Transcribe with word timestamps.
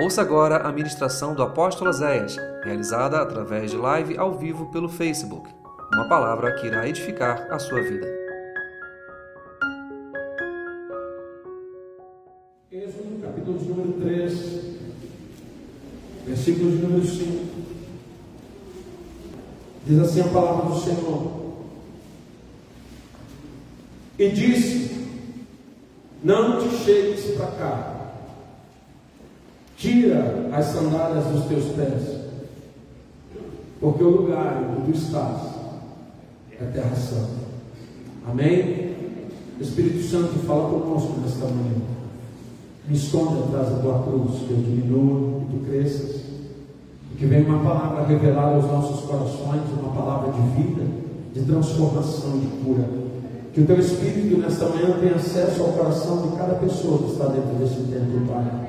Ouça 0.00 0.22
agora 0.22 0.58
a 0.58 0.70
ministração 0.70 1.34
do 1.34 1.42
apóstolo 1.42 1.92
Zéias, 1.92 2.36
realizada 2.62 3.20
através 3.20 3.72
de 3.72 3.76
live 3.76 4.16
ao 4.16 4.38
vivo 4.38 4.70
pelo 4.70 4.88
Facebook. 4.88 5.50
Uma 5.92 6.08
palavra 6.08 6.54
que 6.54 6.68
irá 6.68 6.88
edificar 6.88 7.48
a 7.50 7.58
sua 7.58 7.82
vida. 7.82 8.06
Êxodo, 12.70 13.20
capítulo 13.20 13.60
número 13.60 13.92
3, 14.00 14.60
versículo 16.26 16.70
número 16.70 17.04
5. 17.04 17.44
Diz 19.84 19.98
assim 19.98 20.20
a 20.20 20.28
palavra 20.28 20.66
do 20.66 20.78
Senhor. 20.78 21.64
E 24.16 24.28
disse: 24.28 25.08
Não 26.22 26.60
te 26.60 26.76
chegues 26.76 27.36
para 27.36 27.46
cá 27.48 27.87
Tira 29.78 30.50
as 30.52 30.66
sandálias 30.66 31.24
dos 31.26 31.44
teus 31.44 31.66
pés, 31.66 32.02
porque 33.80 34.02
o 34.02 34.10
lugar 34.10 34.60
onde 34.76 34.90
tu 34.90 34.98
estás 34.98 35.40
é 36.60 36.64
terra 36.64 36.96
santa. 36.96 37.46
Amém? 38.28 38.96
Espírito 39.60 40.02
Santo, 40.02 40.36
fala 40.44 40.68
conosco 40.68 41.20
nesta 41.20 41.44
manhã. 41.44 41.76
Me 42.88 42.96
esconde 42.96 43.44
atrás 43.44 43.68
da 43.68 43.78
tua 43.78 44.02
cruz, 44.02 44.40
que 44.40 44.50
eu 44.50 44.56
diminua 44.56 45.42
e 45.42 45.44
tu 45.52 45.64
cresças. 45.64 46.22
E 47.12 47.16
que 47.16 47.26
venha 47.26 47.48
uma 47.48 47.62
palavra 47.62 48.04
revelada 48.04 48.56
aos 48.56 48.64
nossos 48.64 49.06
corações, 49.06 49.62
uma 49.80 49.92
palavra 49.92 50.32
de 50.32 50.60
vida, 50.60 50.82
de 51.32 51.42
transformação, 51.42 52.32
de 52.40 52.46
cura. 52.64 52.88
Que 53.54 53.60
o 53.60 53.66
teu 53.66 53.78
Espírito 53.78 54.38
nesta 54.38 54.66
manhã 54.70 54.98
tenha 54.98 55.14
acesso 55.14 55.62
ao 55.62 55.72
coração 55.74 56.22
de 56.22 56.36
cada 56.36 56.54
pessoa 56.56 56.98
que 56.98 57.12
está 57.12 57.26
dentro 57.26 57.54
desse 57.60 57.80
templo, 57.82 58.26
Pai 58.26 58.67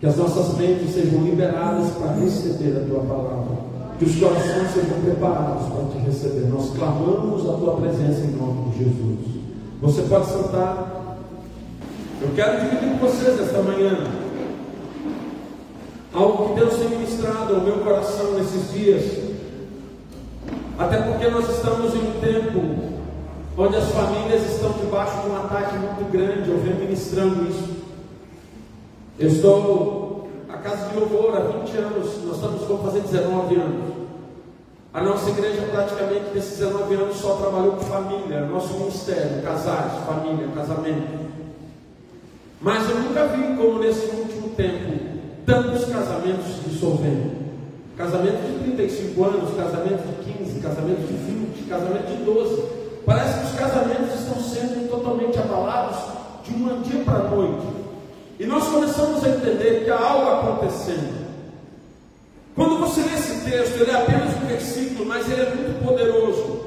que 0.00 0.06
as 0.06 0.16
nossas 0.16 0.56
mentes 0.56 0.94
sejam 0.94 1.22
liberadas 1.22 1.90
para 1.90 2.14
receber 2.14 2.74
a 2.74 2.88
tua 2.88 3.00
palavra. 3.00 3.70
Que 3.98 4.06
os 4.06 4.16
corações 4.16 4.70
sejam 4.72 4.98
preparados 5.04 5.66
para 5.66 5.84
te 5.92 5.98
receber. 6.06 6.48
Nós 6.48 6.70
clamamos 6.70 7.42
a 7.42 7.52
tua 7.52 7.76
presença 7.76 8.20
em 8.20 8.30
nome 8.30 8.70
de 8.70 8.78
Jesus. 8.78 9.18
Você 9.82 10.02
pode 10.02 10.26
sentar. 10.26 11.18
Eu 12.22 12.30
quero 12.34 12.60
dividir 12.60 12.98
com 12.98 13.06
vocês 13.06 13.40
esta 13.40 13.62
manhã 13.62 14.06
algo 16.14 16.48
que 16.48 16.60
Deus 16.60 16.74
tem 16.76 16.88
ministrado 16.88 17.54
ao 17.54 17.60
meu 17.60 17.78
coração 17.80 18.32
nesses 18.32 18.72
dias. 18.72 19.04
Até 20.78 20.96
porque 21.02 21.28
nós 21.28 21.46
estamos 21.50 21.94
em 21.94 21.98
um 21.98 22.20
tempo 22.20 23.00
onde 23.58 23.76
as 23.76 23.88
famílias 23.90 24.50
estão 24.50 24.72
debaixo 24.72 25.20
de 25.20 25.28
um 25.28 25.36
ataque 25.36 25.76
muito 25.76 26.10
grande. 26.10 26.48
Eu 26.48 26.58
venho 26.58 26.76
ministrando 26.76 27.46
isso. 27.50 27.79
Eu 29.20 29.28
estou 29.28 30.30
a 30.48 30.56
casa 30.56 30.88
de 30.88 30.98
louvor 30.98 31.36
há 31.36 31.40
20 31.40 31.76
anos, 31.76 32.24
nós 32.24 32.36
estamos 32.36 32.62
vamos 32.62 32.82
fazer 32.86 33.00
19 33.00 33.54
anos. 33.54 33.94
A 34.94 35.02
nossa 35.02 35.28
igreja 35.28 35.60
praticamente 35.70 36.34
nesses 36.34 36.56
19 36.56 36.94
anos 36.94 37.16
só 37.18 37.34
trabalhou 37.34 37.72
com 37.72 37.82
família, 37.82 38.46
nosso 38.46 38.72
ministério, 38.78 39.42
casais, 39.42 39.92
família, 40.06 40.48
casamento. 40.54 41.20
Mas 42.62 42.88
eu 42.88 42.96
nunca 42.98 43.26
vi 43.26 43.56
como 43.58 43.80
nesse 43.80 44.06
último 44.06 44.48
tempo 44.56 44.98
tantos 45.44 45.84
casamentos 45.84 46.46
se 46.46 46.70
dissolvendo. 46.70 47.40
Casamento 47.98 48.40
de 48.46 48.72
35 48.74 49.22
anos, 49.22 49.54
casamento 49.54 50.02
de 50.02 50.32
15, 50.32 50.60
casamento 50.60 51.06
de 51.06 51.12
20, 51.12 51.68
casamento 51.68 52.06
de 52.06 52.24
12. 52.24 52.62
Parece 53.04 53.38
que 53.38 53.44
os 53.44 53.52
casamentos 53.52 54.14
estão 54.14 54.40
sendo 54.40 54.88
totalmente 54.88 55.38
abalados 55.38 55.98
de 56.42 56.54
um 56.54 56.80
dia 56.80 57.04
para 57.04 57.18
a 57.18 57.28
noite. 57.28 57.79
E 58.40 58.46
nós 58.46 58.66
começamos 58.68 59.22
a 59.22 59.28
entender 59.28 59.84
que 59.84 59.90
há 59.90 59.98
algo 60.00 60.30
acontecendo. 60.30 61.26
Quando 62.56 62.78
você 62.78 63.02
lê 63.02 63.12
esse 63.12 63.44
texto, 63.44 63.82
ele 63.82 63.90
é 63.90 63.94
apenas 63.94 64.34
um 64.34 64.46
versículo, 64.46 65.04
mas 65.04 65.30
ele 65.30 65.42
é 65.42 65.54
muito 65.54 65.84
poderoso. 65.84 66.60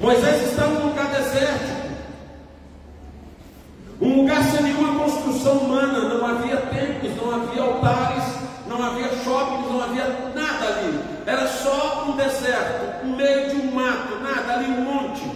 Moisés 0.00 0.50
estava 0.50 0.68
num 0.68 0.86
lugar 0.90 1.10
desértico, 1.10 1.88
um 4.00 4.20
lugar 4.20 4.44
sem 4.44 4.62
nenhuma 4.62 5.04
construção 5.04 5.54
humana, 5.58 6.08
não 6.08 6.24
havia 6.24 6.58
templos, 6.58 7.16
não 7.16 7.34
havia 7.34 7.62
altares, 7.62 8.24
não 8.68 8.80
havia 8.84 9.08
shoppings, 9.24 9.68
não 9.68 9.82
havia 9.82 10.06
nada 10.32 10.64
ali. 10.64 11.00
Era 11.26 11.48
só 11.48 12.04
um 12.08 12.16
deserto, 12.16 13.04
no 13.04 13.16
meio 13.16 13.50
de 13.50 13.56
um 13.56 13.72
mato, 13.72 14.20
nada, 14.20 14.52
ali 14.52 14.66
um 14.66 14.80
monte. 14.80 15.28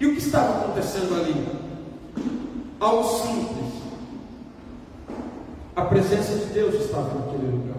E 0.00 0.06
o 0.08 0.14
que 0.14 0.18
estava 0.18 0.64
acontecendo 0.64 1.14
ali? 1.14 1.66
Ao 2.80 3.04
simples. 3.04 3.72
A 5.74 5.82
presença 5.82 6.34
de 6.34 6.46
Deus 6.46 6.74
estava 6.74 7.14
naquele 7.14 7.50
lugar. 7.50 7.76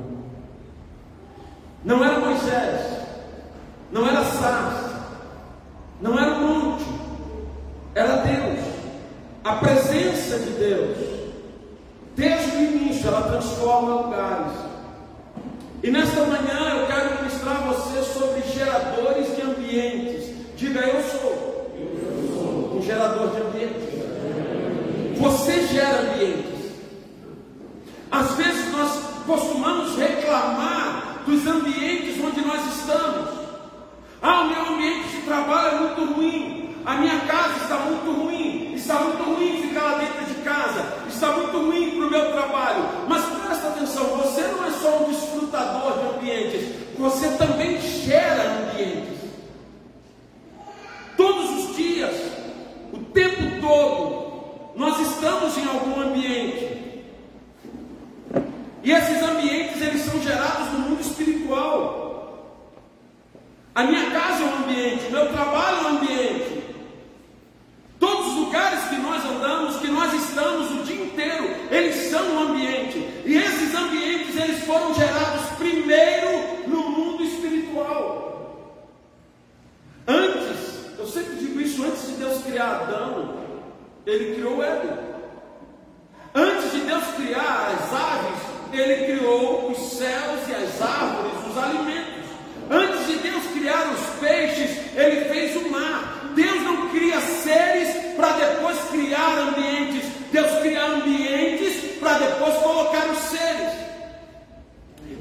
Não 1.84 2.04
era 2.04 2.20
Moisés, 2.20 3.02
não 3.92 4.08
era 4.08 4.24
Sás, 4.24 4.92
não 6.02 6.20
era 6.20 6.36
o 6.36 6.42
monte, 6.42 6.86
era 7.96 8.18
Deus. 8.18 8.60
A 9.44 9.54
presença 9.56 10.38
de 10.40 10.52
Deus, 10.52 10.98
desde 12.16 12.58
o 12.58 12.62
início, 12.62 13.08
ela 13.08 13.22
transforma 13.24 14.02
lugares. 14.02 14.52
E 15.82 15.90
nesta 15.90 16.22
manhã 16.26 16.80
eu 16.80 16.88
quero 16.88 17.22
ministrar 17.22 17.57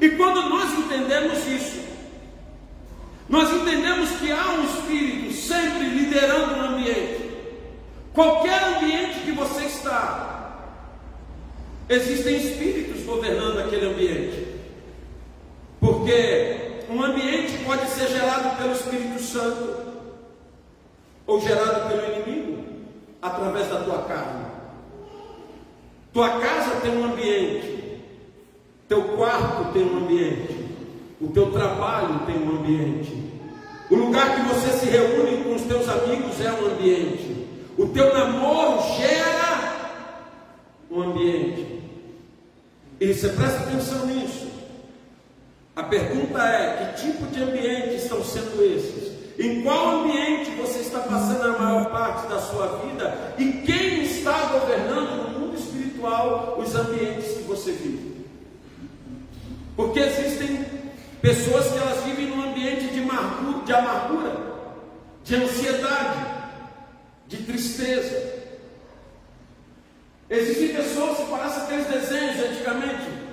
E 0.06 0.10
quando 0.10 0.48
nós 0.48 0.72
entendemos 0.78 1.44
isso, 1.48 1.80
nós 3.28 3.52
entendemos 3.52 4.08
que 4.20 4.30
há 4.30 4.52
um 4.52 4.64
espírito 4.64 5.32
sempre 5.34 5.82
liderando 5.82 6.54
o 6.54 6.66
ambiente. 6.66 7.28
Qualquer 8.14 8.62
ambiente 8.76 9.18
que 9.24 9.32
você 9.32 9.64
está, 9.64 10.60
existem 11.88 12.36
espíritos 12.36 13.02
governando 13.02 13.58
aquele 13.58 13.86
ambiente. 13.86 14.46
Porque 15.80 16.84
um 16.88 17.02
ambiente 17.02 17.64
pode 17.64 17.88
ser 17.88 18.06
gerado 18.06 18.56
pelo 18.58 18.74
Espírito 18.74 19.20
Santo 19.20 19.86
ou 21.26 21.40
gerado 21.40 21.88
pelo 21.88 22.14
inimigo 22.14 22.64
através 23.20 23.66
da 23.66 23.80
tua 23.80 24.02
carne. 24.02 24.46
Tua 26.12 26.38
casa 26.38 26.80
tem 26.80 26.96
um 26.96 27.06
ambiente, 27.06 27.85
teu 28.88 29.02
quarto 29.16 29.72
tem 29.72 29.82
um 29.82 30.04
ambiente, 30.04 30.64
o 31.20 31.28
teu 31.28 31.50
trabalho 31.50 32.20
tem 32.26 32.36
um 32.36 32.58
ambiente, 32.58 33.26
o 33.88 33.94
lugar 33.94 34.34
que 34.34 34.54
você 34.54 34.72
se 34.78 34.86
reúne 34.86 35.44
com 35.44 35.54
os 35.54 35.62
teus 35.62 35.88
amigos 35.88 36.40
é 36.40 36.50
um 36.50 36.66
ambiente. 36.66 37.46
O 37.78 37.86
teu 37.86 38.12
namoro 38.12 38.82
gera 38.96 40.06
um 40.90 41.02
ambiente. 41.02 41.82
E 43.00 43.14
você 43.14 43.28
presta 43.28 43.60
atenção 43.60 44.06
nisso. 44.06 44.46
A 45.76 45.84
pergunta 45.84 46.42
é: 46.42 46.94
que 46.94 47.06
tipo 47.06 47.26
de 47.26 47.42
ambiente 47.42 47.96
estão 47.96 48.24
sendo 48.24 48.60
esses? 48.64 49.14
Em 49.38 49.62
qual 49.62 50.00
ambiente 50.00 50.50
você 50.52 50.80
está 50.80 51.00
passando 51.00 51.54
a 51.54 51.58
maior 51.58 51.90
parte 51.90 52.26
da 52.26 52.40
sua 52.40 52.78
vida? 52.78 53.34
E 53.38 53.52
quem 53.64 54.02
está 54.02 54.46
governando 54.46 55.22
no 55.22 55.38
mundo 55.38 55.56
espiritual 55.56 56.56
os 56.58 56.74
ambientes 56.74 57.36
que 57.36 57.42
você 57.42 57.72
vive? 57.72 58.05
Porque 59.76 60.00
existem 60.00 60.64
pessoas 61.20 61.70
que 61.70 61.78
elas 61.78 62.02
vivem 62.04 62.26
num 62.26 62.50
ambiente 62.50 62.86
de 62.88 62.96
de, 63.66 63.72
amargura, 63.72 64.36
de 65.24 65.34
ansiedade, 65.34 66.26
de 67.26 67.36
tristeza. 67.38 68.36
Existem 70.30 70.74
pessoas 70.74 71.18
que 71.18 71.24
parecem 71.24 71.62
aqueles 71.62 71.86
desenhos 71.86 72.40
antigamente. 72.40 73.26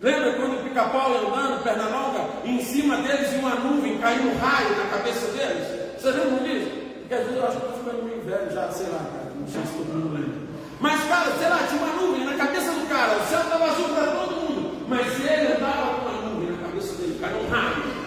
Lembra 0.00 0.34
quando 0.34 0.60
o 0.60 0.64
pica-pau 0.64 1.16
andando, 1.16 1.62
perna 1.62 1.88
longa, 1.88 2.28
em 2.44 2.62
cima 2.62 2.96
deles 2.98 3.32
uma 3.34 3.54
nuvem 3.54 3.98
caiu 3.98 4.24
um 4.24 4.36
raio 4.38 4.76
na 4.76 4.84
cabeça 4.90 5.26
deles? 5.32 5.98
Vocês 5.98 6.16
lembram 6.16 6.44
disso? 6.44 6.70
Porque 7.00 7.14
às 7.14 7.20
vezes 7.24 7.36
eu 7.36 7.46
acho 7.46 7.60
que 7.60 7.66
estou 7.66 7.78
ficando 7.78 8.02
meio 8.04 8.20
velho 8.22 8.50
já, 8.52 8.70
sei 8.70 8.86
lá, 8.88 8.98
cara, 8.98 9.32
não 9.38 9.48
sei 9.48 9.62
se 9.62 9.72
todo 9.72 9.94
mundo 9.94 10.14
lembra. 10.14 10.46
Mas, 10.80 11.02
cara, 11.04 11.30
sei 11.38 11.48
lá, 11.48 11.66
tinha 11.68 11.82
uma 11.82 12.02
nuvem 12.02 12.26
na 12.26 12.34
cabeça 12.34 12.72
do 12.72 12.88
cara, 12.88 13.16
o 13.16 13.26
céu 13.26 13.40
estava 13.40 13.64
azul 13.64 13.88
para 13.88 14.06
todo 14.06 14.36
mundo, 14.36 14.86
mas 14.86 15.06
ele 15.20 15.52
andava 15.54 15.94
com 15.94 16.08
uma 16.08 16.30
nuvem 16.30 16.50
na 16.50 16.68
cabeça 16.68 16.94
dele, 16.96 17.18
caiu 17.18 17.38
um 17.38 17.48
raio. 17.48 18.06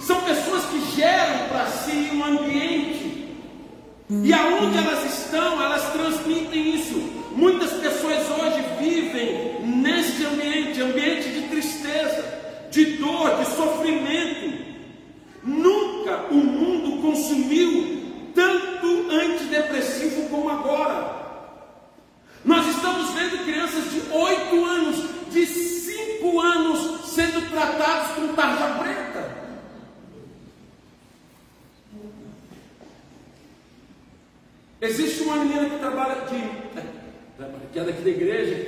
São 0.00 0.20
pessoas 0.20 0.64
que 0.66 0.80
geram 0.94 1.48
para 1.48 1.66
si 1.66 2.10
um 2.14 2.24
ambiente 2.24 3.36
e 4.56 4.58
aonde 4.58 4.78
elas 4.78 5.04
estão, 5.04 5.62
elas 5.62 5.82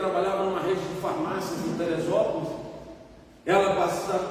trabalhava 0.09 0.45
numa 0.45 0.61
rede 0.61 0.81
de 0.81 1.01
farmácias 1.01 1.61
em 1.67 1.77
Teresópolis. 1.77 2.49
Ela 3.45 3.75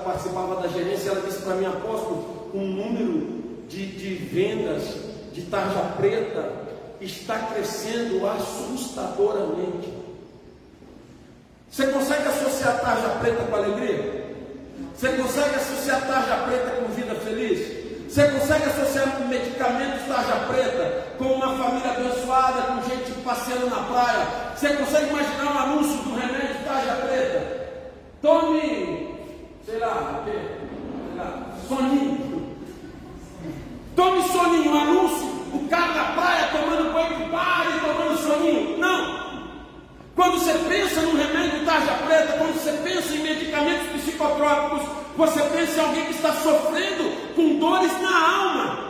participava 0.03 0.62
da 0.62 0.68
gerência, 0.68 1.09
ela 1.09 1.21
disse 1.21 1.41
para 1.41 1.56
mim, 1.56 1.65
apóstolo, 1.65 2.51
o 2.53 2.57
número 2.57 3.65
de, 3.68 3.85
de 3.85 4.15
vendas 4.15 4.83
de 5.33 5.44
tarja 5.44 5.79
preta 5.97 6.51
está 7.00 7.38
crescendo 7.39 8.27
assustadoramente. 8.27 9.94
Você 11.69 11.88
consegue 11.88 12.27
associar 12.27 12.79
tarja 12.81 13.09
preta 13.19 13.44
com 13.44 13.56
alegria? 13.56 14.25
Você 14.95 15.09
consegue 15.09 15.56
associar 15.56 16.07
tarja 16.07 16.38
preta 16.47 16.81
com 16.81 16.94
vida 16.94 17.15
feliz? 17.15 17.76
Você 18.07 18.25
consegue 18.30 18.63
associar 18.63 19.19
medicamentos 19.27 20.07
tarja 20.07 20.36
preta 20.48 21.07
com 21.18 21.25
uma 21.25 21.57
família 21.57 21.92
abençoada, 21.92 22.62
com 22.62 22.89
gente 22.89 23.12
passeando 23.21 23.69
na 23.69 23.83
praia? 23.83 24.25
Você 24.56 24.69
consegue 24.69 25.09
imaginar 25.09 25.54
um 25.54 25.59
anúncio 25.59 25.98
do 26.04 26.15
remédio 26.15 26.56
tarja 26.65 26.95
preta? 27.06 27.68
Tome, 28.21 29.13
sei 29.65 29.77
lá, 29.80 30.21
o 30.21 30.25
quê? 30.25 30.39
Sei 30.39 31.18
lá, 31.18 31.48
soninho. 31.68 32.57
Tome 33.95 34.24
soninho, 34.30 34.71
um 34.71 34.81
anúncio, 34.81 35.27
o 35.53 35.68
cara 35.69 35.94
na 35.94 36.03
praia 36.13 36.48
tomando 36.53 36.94
banho 36.94 37.18
de 37.18 37.24
bar 37.25 37.68
e 37.75 37.80
tomando 37.86 38.18
soninho. 38.18 38.77
Não. 38.77 39.27
Quando 40.15 40.39
você 40.39 40.53
pensa 40.69 41.01
no 41.01 41.15
remédio 41.15 41.65
tarja 41.65 41.92
preta, 42.06 42.38
quando 42.38 42.53
você 42.53 42.71
pensa 42.71 43.13
em 43.13 43.19
medicamentos 43.19 44.01
psicotrópicos, 44.01 44.88
você 45.18 45.42
pensa 45.42 45.81
em 45.81 45.86
alguém 45.86 46.06
que 46.06 46.12
está 46.13 46.33
sofrendo 46.36 47.17
com 47.38 47.60
dores 47.60 48.01
na 48.01 48.38
alma. 48.38 48.88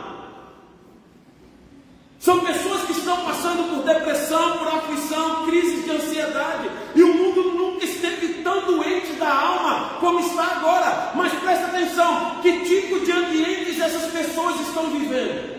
São 2.18 2.40
pessoas 2.40 2.82
que 2.82 2.92
estão 2.92 3.24
passando 3.24 3.70
por 3.70 3.84
depressão, 3.84 4.58
por 4.58 4.68
aflição, 4.68 5.46
crises 5.46 5.84
de 5.84 5.90
ansiedade. 5.92 6.68
E 6.96 7.02
o 7.02 7.14
mundo 7.14 7.42
nunca 7.52 7.84
esteve 7.84 8.42
tão 8.42 8.66
doente 8.66 9.12
da 9.12 9.32
alma 9.32 9.98
como 10.00 10.18
está 10.18 10.56
agora. 10.56 11.12
Mas 11.14 11.32
presta 11.34 11.66
atenção: 11.66 12.40
que 12.42 12.64
tipo 12.64 12.98
de 13.00 13.12
ambientes 13.12 13.80
essas 13.80 14.10
pessoas 14.10 14.60
estão 14.60 14.90
vivendo? 14.90 15.58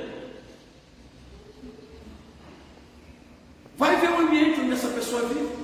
Vai 3.78 3.96
ver 3.96 4.10
o 4.10 4.20
ambiente 4.20 4.60
onde 4.60 4.74
essa 4.74 4.90
pessoa 4.90 5.22
vive. 5.22 5.58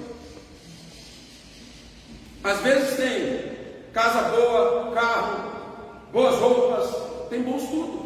Às 2.41 2.59
vezes 2.61 2.95
tem 2.95 3.91
casa 3.91 4.29
boa, 4.29 4.91
carro, 4.93 5.51
boas 6.13 6.35
roupas, 6.35 6.95
tem 7.29 7.41
bons 7.41 7.63
tudo. 7.69 8.05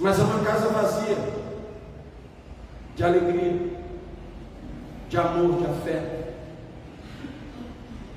Mas 0.00 0.18
é 0.18 0.22
uma 0.22 0.44
casa 0.44 0.68
vazia 0.68 1.16
de 2.96 3.04
alegria, 3.04 3.78
de 5.08 5.16
amor, 5.18 5.58
de 5.58 5.66
afeto. 5.66 6.26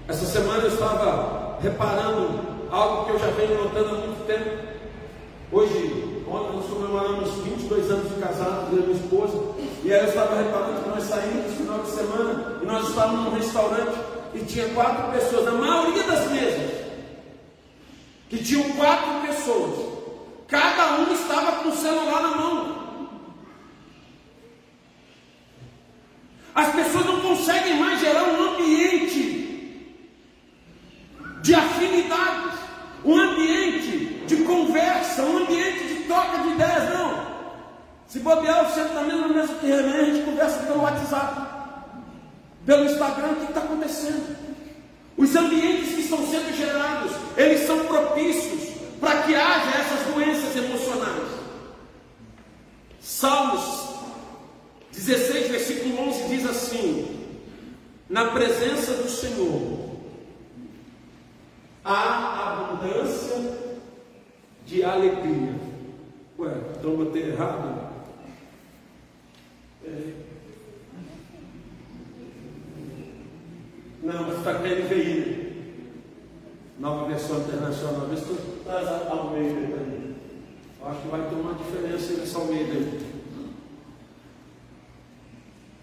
Essa 0.07 0.25
semana 0.25 0.63
eu 0.63 0.69
estava 0.69 1.59
reparando 1.61 2.39
algo 2.71 3.05
que 3.05 3.11
eu 3.11 3.19
já 3.19 3.27
venho 3.27 3.63
notando 3.63 3.89
há 3.89 3.99
muito 3.99 4.25
tempo. 4.25 4.69
Hoje, 5.51 6.23
ontem 6.27 6.55
nós 6.55 6.65
comemoramos 6.65 7.29
22 7.43 7.91
anos 7.91 8.09
de 8.09 8.21
casado, 8.21 8.75
eu 8.75 8.83
e 8.83 8.85
minha 8.87 8.99
esposa, 8.99 9.37
e 9.83 9.93
aí 9.93 9.99
eu 10.01 10.09
estava 10.09 10.41
reparando 10.41 10.83
que 10.83 10.89
nós 10.89 11.03
saímos 11.03 11.45
no 11.45 11.57
final 11.57 11.79
de 11.79 11.89
semana 11.89 12.59
e 12.61 12.65
nós 12.65 12.89
estávamos 12.89 13.25
num 13.25 13.37
restaurante 13.37 13.97
e 14.33 14.39
tinha 14.45 14.69
quatro 14.69 15.11
pessoas, 15.11 15.45
na 15.45 15.51
maioria 15.53 16.03
das 16.03 16.31
mesas, 16.31 16.79
que 18.29 18.37
tinham 18.43 18.63
quatro 18.73 19.27
pessoas, 19.27 19.89
cada 20.47 20.99
um 20.99 21.13
estava 21.13 21.63
com 21.63 21.69
o 21.69 21.75
celular 21.75 22.21
na 22.21 22.35
mão. 22.37 22.79
As 26.53 26.73
pessoas 26.73 27.05
não 27.05 27.21
conseguem 27.21 27.79
mais 27.79 27.99
gerar 27.99 28.23
um 28.23 28.53
ambiente 28.53 29.39
de 31.41 31.55
afinidades, 31.55 32.59
um 33.03 33.17
ambiente 33.17 34.23
de 34.27 34.37
conversa, 34.43 35.23
um 35.23 35.37
ambiente 35.37 35.87
de 35.87 36.03
troca 36.03 36.39
de 36.39 36.49
ideias, 36.49 36.93
não. 36.93 37.29
Se 38.07 38.19
bobear, 38.19 38.69
você 38.69 38.81
está 38.81 39.01
mesmo 39.01 39.27
na 39.27 39.27
mesa 39.29 39.53
que 39.55 39.71
a 39.71 40.05
gente 40.05 40.25
conversa 40.25 40.59
pelo 40.59 40.81
WhatsApp 40.81 41.49
pelo 42.65 42.85
Instagram, 42.85 43.29
o 43.29 43.35
que 43.37 43.45
está 43.45 43.61
acontecendo? 43.61 44.37
Os 45.17 45.35
ambientes 45.35 45.95
que 45.95 46.01
estão 46.01 46.19
sendo 46.27 46.55
gerados, 46.55 47.11
eles 47.35 47.65
são 47.65 47.85
propícios 47.85 48.75
para 48.99 49.23
que 49.23 49.33
haja 49.33 49.71
essas 49.77 50.13
doenças 50.13 50.55
emocionais. 50.55 51.29
Salmos 53.01 53.89
16, 54.91 55.47
versículo 55.47 56.09
11 56.09 56.23
diz 56.29 56.45
assim: 56.45 57.25
Na 58.07 58.25
presença 58.25 58.93
do 58.93 59.09
Senhor 59.09 59.88
há 61.89 62.53
abundância 62.53 63.57
de 64.65 64.83
alegria. 64.83 65.55
Ué, 66.37 66.53
então 66.77 66.95
botei 66.95 67.29
errado? 67.29 67.89
É. 69.85 70.13
Não, 74.03 74.23
mas 74.23 74.37
está 74.37 74.53
com 74.53 74.63
NVI. 74.63 75.49
Nova 76.79 77.07
versão 77.07 77.39
internacional. 77.39 78.07
Vê 78.07 78.15
se 78.15 78.25
tu 78.25 78.63
traz 78.63 78.87
Almeida 78.87 79.59
mim. 79.59 80.15
Acho 80.85 81.01
que 81.01 81.07
vai 81.09 81.21
ter 81.27 81.35
uma 81.35 81.53
diferença 81.55 82.13
nessa 82.13 82.37
Almeida 82.37 82.73
aí. 82.73 83.09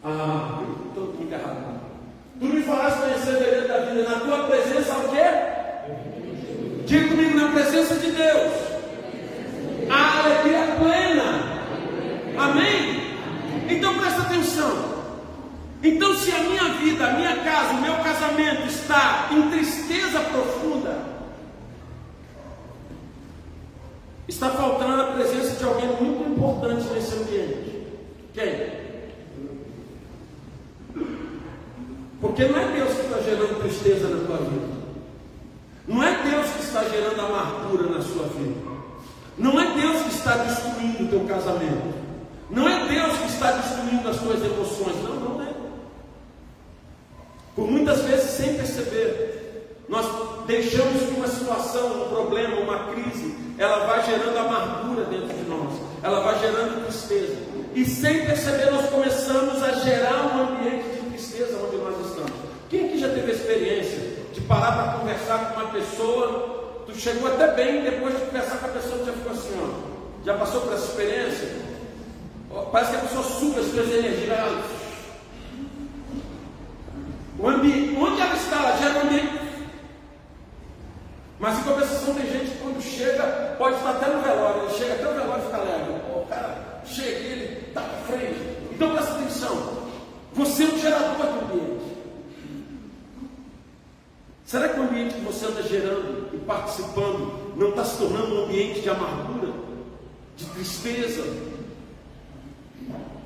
Ah, 0.03 0.63
estou 0.89 1.13
muito 1.13 1.33
errado. 1.33 1.81
Tu 2.39 2.47
me 2.47 2.63
farás 2.63 2.95
conhecer 2.95 3.39
beleza 3.39 3.69
da 3.69 3.79
vida. 3.81 4.09
Na 4.09 4.21
tua 4.21 4.47
presença, 4.47 4.99
o 4.99 5.09
quê? 5.11 5.56
Diga 6.87 7.09
comigo, 7.09 7.37
na 7.37 7.49
presença 7.49 7.97
de 7.97 8.13
Deus. 8.13 8.53
A 9.91 10.21
alegria 10.21 10.77
plena. 10.79 11.61
Amém? 12.39 13.17
Então 13.69 13.99
presta 13.99 14.23
atenção. 14.23 14.97
Então, 15.83 16.15
se 16.15 16.31
a 16.31 16.39
minha 16.39 16.65
vida, 16.75 17.07
a 17.07 17.13
minha 17.15 17.37
casa, 17.37 17.75
o 17.75 17.81
meu 17.81 17.97
casamento 17.97 18.67
está 18.69 19.29
em 19.33 19.51
tristeza 19.51 20.21
profunda, 20.21 20.99
está 24.29 24.51
faltando 24.51 25.03
a 25.03 25.13
presença 25.13 25.57
de 25.57 25.65
alguém 25.65 25.89
muito 26.01 26.31
importante 26.31 26.89
nesse 26.89 27.15
ambiente. 27.15 27.87
Quem? 28.33 28.87
Porque 32.21 32.45
não 32.47 32.59
é 32.59 32.73
Deus 32.73 32.95
que 32.95 33.01
está 33.03 33.21
gerando 33.21 33.61
tristeza 33.61 34.09
na 34.09 34.25
tua 34.25 34.39
vida. 34.39 34.77
Não 35.87 36.03
é 36.03 36.23
Deus 36.23 36.46
está 36.77 36.89
gerando 36.91 37.21
amargura 37.21 37.89
na 37.89 38.03
sua 38.03 38.25
vida. 38.25 38.61
Não 39.39 39.59
é 39.59 39.75
Deus 39.75 40.03
que 40.03 40.15
está 40.15 40.37
destruindo 40.37 41.05
o 41.05 41.09
teu 41.09 41.21
casamento. 41.21 41.95
Não 42.51 42.69
é 42.69 42.87
Deus 42.87 43.17
que 43.19 43.27
está 43.29 43.53
destruindo 43.53 44.09
as 44.09 44.19
tuas 44.19 44.45
emoções. 44.45 44.97
Não, 45.03 45.15
não 45.15 45.43
é. 45.43 45.49
Por 47.55 47.71
muitas 47.71 48.03
vezes, 48.03 48.31
sem 48.31 48.55
perceber, 48.55 49.77
nós 49.89 50.07
deixamos 50.47 51.03
que 51.03 51.15
uma 51.17 51.29
situação, 51.29 52.05
um 52.05 52.09
problema, 52.09 52.61
uma 52.61 52.93
crise, 52.93 53.35
ela 53.59 53.87
vai 53.87 54.05
gerando 54.05 54.39
amargura 54.39 55.05
dentro 55.05 55.29
de 55.29 55.49
nós, 55.49 55.73
ela 56.03 56.21
vai 56.21 56.39
gerando 56.41 56.85
tristeza. 56.85 57.37
E 57.75 57.85
sem 57.85 58.27
perceber, 58.27 58.71
nós 58.71 58.89
começamos 58.91 59.63
a 59.63 59.73
gerar 59.73 60.35
um 60.35 60.43
ambiente 60.43 60.89
de 60.89 61.11
tristeza 61.11 61.59
onde 61.67 61.77
nós 61.77 62.07
estamos. 62.07 62.33
Quem 62.69 62.87
aqui 62.87 62.99
já 62.99 63.09
teve 63.09 63.33
experiência 63.33 64.17
de 64.33 64.41
parar 64.43 64.73
para 64.73 64.99
conversar 64.99 65.39
com 65.53 65.61
uma 65.61 65.71
pessoa 65.71 66.66
tu 66.87 66.95
chegou 66.95 67.29
até 67.29 67.53
bem, 67.53 67.83
depois 67.83 68.15
de 68.15 68.25
conversar 68.27 68.59
com 68.59 68.67
a 68.67 68.69
pessoa, 68.71 68.99
tu 68.99 69.07
já 69.07 69.13
ficou 69.13 69.33
assim, 69.33 69.61
ó. 69.61 70.25
Já 70.25 70.35
passou 70.35 70.61
por 70.63 70.73
essa 70.73 70.87
experiência? 70.87 71.49
Parece 72.73 72.91
que 72.91 72.97
a 72.97 73.01
pessoa 73.01 73.23
suga 73.25 73.61
as 73.61 73.67
suas 73.67 73.89
energias. 73.89 74.65
O 77.39 77.49
ambiente, 77.49 77.97
onde 77.97 78.21
ela 78.21 78.35
está, 78.35 78.57
ela 78.57 78.77
gera 78.79 78.99
um 78.99 79.03
ambiente. 79.03 79.47
Mas 81.39 81.59
em 81.59 81.63
compensação 81.65 82.15
tem 82.15 82.27
gente 82.27 82.51
que 82.53 82.59
quando 82.63 82.83
chega, 82.83 83.55
pode 83.59 83.77
estar 83.77 83.91
até 83.91 84.07
no 84.07 84.23
velório, 84.23 84.63
ele 84.63 84.79
chega 84.79 84.95
até 84.95 85.05
no 85.05 85.15
velório 85.15 85.43
e 85.43 85.47
fica 85.47 85.59
leve. 85.59 85.91
O 86.15 86.27
cara 86.29 86.83
chega 86.87 87.11
aqui, 87.11 87.27
ele 87.27 87.67
está 87.69 87.83
para 87.83 88.17
frente. 88.17 88.57
Então 88.73 88.91
presta 88.93 89.13
atenção. 89.13 89.77
Você 90.33 90.65
é 90.65 90.67
um 90.67 90.79
gerador 90.79 91.15
de 91.15 91.39
ambiente. 91.45 91.96
Será 94.57 94.71
que 94.71 94.81
o 94.81 94.85
ambiente 94.85 95.17
que 95.17 95.21
você 95.21 95.45
anda 95.45 95.63
gerando 95.65 96.31
e 96.33 96.39
participando 96.39 97.55
não 97.59 97.69
está 97.69 97.85
se 97.85 97.99
tornando 97.99 98.37
um 98.37 98.45
ambiente 98.45 98.81
de 98.81 98.89
amargura, 98.89 99.53
de 100.35 100.47
tristeza? 100.47 101.23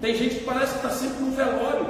Tem 0.00 0.16
gente 0.16 0.40
que 0.40 0.44
parece 0.44 0.72
que 0.72 0.78
está 0.78 0.90
sempre 0.90 1.22
no 1.22 1.30
velório. 1.30 1.86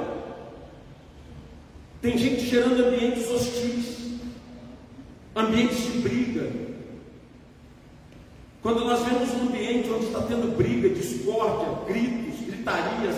Tem 2.03 2.15
gente 2.19 2.45
gerando 2.45 2.85
ambientes 2.85 3.31
hostis, 3.31 4.19
ambientes 5.35 5.91
de 5.91 5.97
briga. 6.01 6.47
Quando 8.61 8.85
nós 8.85 9.03
vemos 9.03 9.27
um 9.33 9.47
ambiente 9.47 9.89
onde 9.89 10.05
está 10.05 10.21
tendo 10.21 10.55
briga, 10.55 10.87
discórdia, 10.87 11.83
gritos, 11.87 12.45
gritarias, 12.45 13.15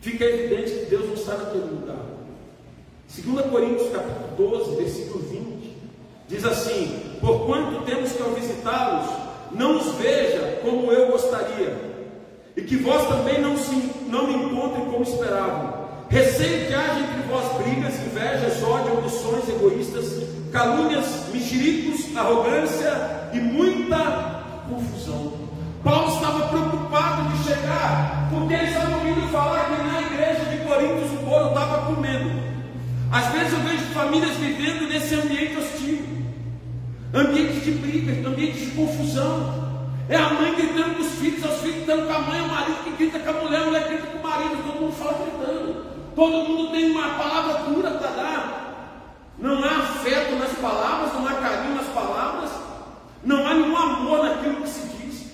fica 0.00 0.24
evidente 0.24 0.70
que 0.70 0.86
Deus 0.86 1.04
não 1.04 1.12
está 1.12 1.36
naquele 1.36 1.64
lugar. 1.64 2.17
2 3.08 3.46
Coríntios 3.50 3.90
capítulo 3.90 4.50
12, 4.50 4.76
versículo 4.76 5.24
20, 5.24 5.76
diz 6.28 6.44
assim: 6.44 7.16
Porquanto 7.20 7.82
temos 7.86 8.12
que 8.12 8.22
ao 8.22 8.32
visitá-los, 8.32 9.08
não 9.50 9.78
os 9.78 9.94
veja 9.94 10.60
como 10.62 10.92
eu 10.92 11.10
gostaria, 11.10 11.74
e 12.54 12.60
que 12.60 12.76
vós 12.76 13.08
também 13.08 13.40
não, 13.40 13.56
se, 13.56 13.74
não 14.08 14.26
me 14.26 14.34
encontrem 14.34 14.84
como 14.84 15.02
esperavam. 15.02 15.88
Receio 16.10 16.66
que 16.66 16.74
haja 16.74 17.00
entre 17.00 17.28
vós 17.28 17.62
brigas, 17.62 17.94
invejas, 17.94 18.62
ódio, 18.62 18.98
ambições 18.98 19.48
egoístas, 19.48 20.22
calúnias, 20.52 21.06
mexericos, 21.32 22.14
arrogância 22.14 23.30
e 23.32 23.38
muita 23.38 24.42
confusão. 24.68 25.32
Paulo 25.82 26.17
Às 33.10 33.32
vezes 33.32 33.52
eu 33.54 33.60
vejo 33.60 33.84
famílias 33.94 34.36
vivendo 34.36 34.86
nesse 34.86 35.14
ambiente 35.14 35.56
hostil, 35.56 35.98
ambiente 37.14 37.60
de 37.60 37.70
briga, 37.70 38.28
ambiente 38.28 38.66
de 38.66 38.70
confusão. 38.72 39.66
É 40.10 40.16
a 40.16 40.30
mãe 40.34 40.54
gritando 40.54 40.96
com 40.96 41.02
os 41.02 41.12
filhos, 41.12 41.44
os 41.44 41.60
filhos 41.60 41.76
gritando 41.76 42.06
com 42.06 42.12
a 42.12 42.18
mãe, 42.20 42.40
o 42.40 42.48
marido 42.48 42.84
que 42.84 42.90
grita 42.92 43.18
com 43.18 43.30
a 43.30 43.42
mulher, 43.42 43.62
a 43.62 43.64
mulher 43.64 43.88
grita 43.88 44.06
com 44.06 44.18
o 44.18 44.22
marido, 44.22 44.62
todo 44.62 44.80
mundo 44.80 44.92
fala 44.92 45.18
gritando. 45.24 45.86
Todo 46.14 46.48
mundo 46.48 46.70
tem 46.72 46.90
uma 46.90 47.08
palavra 47.10 47.64
dura 47.64 47.90
para 47.92 48.10
dar. 48.10 48.58
Não 49.38 49.62
há 49.64 49.76
afeto 49.76 50.34
nas 50.36 50.52
palavras, 50.58 51.12
não 51.14 51.28
há 51.28 51.34
carinho 51.34 51.76
nas 51.76 51.86
palavras, 51.86 52.50
não 53.22 53.46
há 53.46 53.54
nenhum 53.54 53.76
amor 53.76 54.24
naquilo 54.24 54.62
que 54.62 54.68
se 54.68 54.86
diz. 54.88 55.26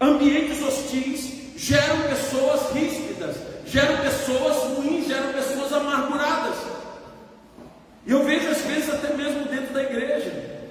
Ambientes 0.00 0.62
hostis 0.62 1.54
geram 1.56 2.02
pessoas 2.02 2.72
ríspidas, 2.72 3.36
geram 3.66 3.98
pessoas 3.98 4.76
ruins, 4.76 5.06
geram 5.06 5.32
pessoas 5.32 5.72
amarguradas. 5.72 6.56
Eu 8.06 8.22
vejo 8.24 8.48
às 8.48 8.60
vezes 8.62 8.90
até 8.90 9.14
mesmo 9.14 9.46
dentro 9.46 9.72
da 9.72 9.82
igreja, 9.82 10.70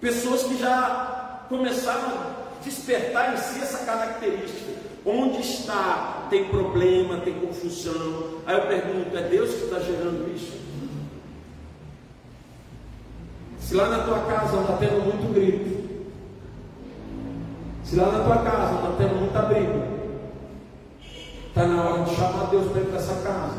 pessoas 0.00 0.42
que 0.42 0.58
já 0.58 1.44
começaram 1.48 2.08
a 2.08 2.62
despertar 2.62 3.34
em 3.34 3.36
si 3.38 3.62
essa 3.62 3.84
característica. 3.84 4.72
Onde 5.04 5.40
está? 5.40 6.26
Tem 6.28 6.48
problema, 6.48 7.20
tem 7.20 7.34
confusão. 7.34 8.40
Aí 8.44 8.56
eu 8.56 8.66
pergunto: 8.66 9.16
é 9.16 9.22
Deus 9.22 9.50
que 9.50 9.64
está 9.64 9.78
gerando 9.78 10.34
isso? 10.34 10.56
Se 13.60 13.74
lá 13.74 13.88
na 13.88 14.04
tua 14.04 14.20
casa 14.20 14.60
está 14.60 14.76
tendo 14.76 15.04
muito 15.04 15.32
grito, 15.32 16.00
se 17.84 17.96
lá 17.96 18.10
na 18.10 18.24
tua 18.24 18.38
casa 18.38 18.74
está 18.74 18.94
tendo 18.98 19.20
muita 19.20 19.42
briga, 19.42 19.95
Está 21.56 21.68
na 21.68 21.82
hora 21.84 22.02
de 22.04 22.14
chamar 22.14 22.50
Deus 22.50 22.70
para 22.70 22.82
ir 22.82 22.84
para 22.84 22.98
essa 22.98 23.14
casa. 23.22 23.58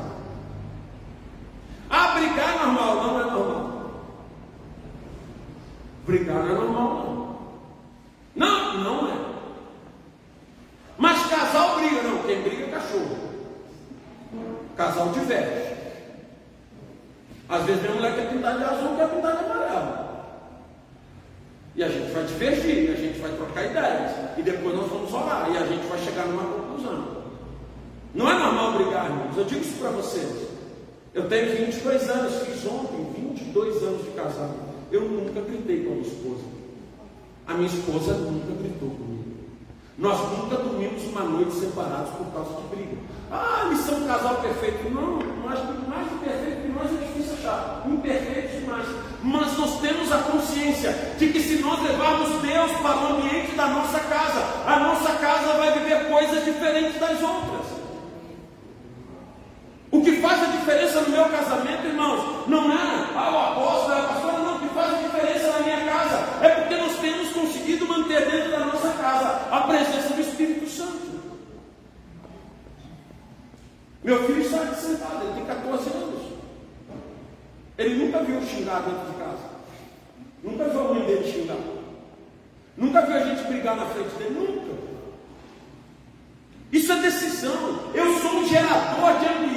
Ah, 1.90 2.10
brigar 2.10 2.54
é 2.54 2.58
normal. 2.60 2.96
Não 2.96 3.20
é 3.20 3.24
normal. 3.24 3.92
Brigar 6.06 6.36
não 6.36 6.46
é 6.46 6.54
normal, 6.54 7.40
não. 8.36 8.46
Não, 8.48 8.84
não 8.84 9.08
é. 9.08 9.18
Mas 10.96 11.26
casal 11.26 11.80
briga, 11.80 12.04
não. 12.04 12.22
Quem 12.22 12.44
briga 12.44 12.66
é 12.66 12.70
cachorro. 12.70 13.18
Casal 14.76 15.10
diverge. 15.10 15.76
Às 17.50 17.64
vezes 17.64 17.82
minha 17.82 17.96
mulher 17.96 18.14
quer 18.14 18.30
pintar 18.30 18.60
de 18.60 18.64
azul, 18.64 18.96
quer 18.96 19.10
pintar 19.10 19.38
de 19.38 19.44
amarelo. 19.44 20.08
E 21.76 21.84
a 21.84 21.90
gente 21.90 22.12
vai 22.12 22.26
divergir, 22.26 22.92
a 22.92 22.96
gente 22.96 23.20
vai 23.20 23.32
trocar 23.32 23.66
ideias. 23.66 24.12
E 24.38 24.44
depois 24.44 24.76
nós 24.76 24.88
vamos 24.88 25.12
orar. 25.12 25.50
E 25.50 25.58
a 25.58 25.66
gente 25.66 25.88
vai 25.88 25.98
chegar 25.98 26.28
numa 26.28 26.44
conclusão. 26.44 27.18
Não 28.18 28.28
é 28.28 28.34
normal 28.34 28.72
brigar, 28.72 29.06
irmãos. 29.06 29.37
Eu 29.37 29.37
digo 29.48 29.62
isso 29.62 29.80
para 29.80 29.90
vocês. 29.90 30.48
Eu 31.14 31.28
tenho 31.28 31.66
22 31.66 32.10
anos, 32.10 32.34
fiz 32.44 32.66
ontem 32.66 33.08
22 33.16 33.84
anos 33.84 34.06
de 34.06 34.12
casado. 34.12 34.54
Eu 34.92 35.02
nunca 35.02 35.42
gritei 35.42 35.84
com 35.84 35.92
a 35.92 35.96
minha 35.96 36.08
esposa. 36.08 36.44
A 37.48 37.54
minha 37.54 37.68
esposa 37.68 38.14
nunca 38.14 38.54
gritou 38.62 38.90
comigo. 38.90 39.18
Nós 39.98 40.20
nunca 40.38 40.58
dormimos 40.58 41.04
uma 41.06 41.24
noite 41.24 41.54
separados 41.54 42.12
por 42.12 42.28
causa 42.28 42.62
de 42.62 42.76
briga. 42.76 42.98
Ah, 43.32 43.64
eles 43.66 43.80
são 43.80 43.98
um 43.98 44.08
casal 44.08 44.36
perfeito. 44.42 44.90
Não, 44.92 45.18
mais, 45.44 45.60
mais 45.88 46.12
imperfeito 46.12 46.62
que 46.62 46.68
nós 46.70 46.92
é 46.92 47.06
difícil 47.06 47.34
achar. 47.34 47.84
Imperfeitos 47.88 48.60
demais. 48.60 48.88
Mas 49.24 49.58
nós 49.58 49.82
temos 49.82 50.12
a 50.12 50.18
consciência 50.20 50.92
de 51.18 51.30
que 51.30 51.42
se 51.42 51.62
nós 51.62 51.82
levarmos 51.82 52.42
Deus 52.42 52.72
para 52.74 52.98
o 52.98 53.18
ambiente 53.18 53.56
da 53.56 53.68
nossa 53.68 54.00
casa, 54.02 54.42
a 54.68 54.80
nossa 54.80 55.14
casa 55.14 55.54
vai 55.58 55.80
viver 55.80 56.08
coisas 56.10 56.46
diferentes 56.46 57.00
das 57.00 57.22
outras. 57.24 57.67
O 59.92 60.02
que 60.02 60.22
faz 60.22 60.44
a 60.44 60.46
diferença 60.48 61.02
no 61.02 61.10
meu 61.10 61.26
casamento, 61.30 61.88
irmãos, 61.88 62.48
não 62.48 62.72
é 62.72 63.10
ah, 63.16 63.32
o 63.32 63.38
apóstolo, 63.38 63.94
é 63.94 64.00
a 64.00 64.04
pastora, 64.04 64.40
não. 64.40 64.56
O 64.58 64.60
que 64.60 64.74
faz 64.74 64.94
a 64.94 64.98
diferença 64.98 65.52
na 65.52 65.60
minha 65.60 65.86
casa 65.86 66.46
é 66.46 66.50
porque 66.50 66.76
nós 66.76 67.00
temos 67.00 67.30
conseguido 67.30 67.88
manter 67.88 68.30
dentro 68.30 68.52
da 68.52 68.60
nossa 68.66 68.90
casa 68.94 69.48
a 69.50 69.62
presença 69.62 70.14
do 70.14 70.22
Espírito 70.22 70.70
Santo. 70.70 71.08
Meu 74.04 74.24
filho 74.26 74.42
está 74.42 74.74
sentado, 74.74 75.26
ele 75.26 75.34
tem 75.36 75.46
14 75.46 75.90
anos. 75.90 76.22
Ele 77.78 77.96
nunca 77.96 78.24
viu 78.24 78.42
xingar 78.42 78.82
dentro 78.82 79.12
de 79.12 79.18
casa. 79.18 79.58
Nunca 80.44 80.64
viu 80.66 80.80
a 80.80 80.94
mãe 80.94 81.06
dele 81.06 81.32
xingar. 81.32 81.58
Nunca 82.76 83.02
viu 83.06 83.16
a 83.16 83.20
gente 83.20 83.48
brigar 83.48 83.76
na 83.76 83.86
frente 83.86 84.16
dele. 84.16 84.40
Nunca. 84.40 84.78
Isso 86.72 86.92
é 86.92 87.02
decisão. 87.02 87.92
Eu 87.94 88.20
sou 88.20 88.32
um 88.40 88.48
gerador 88.48 89.20
de 89.20 89.26
ambientes. 89.26 89.57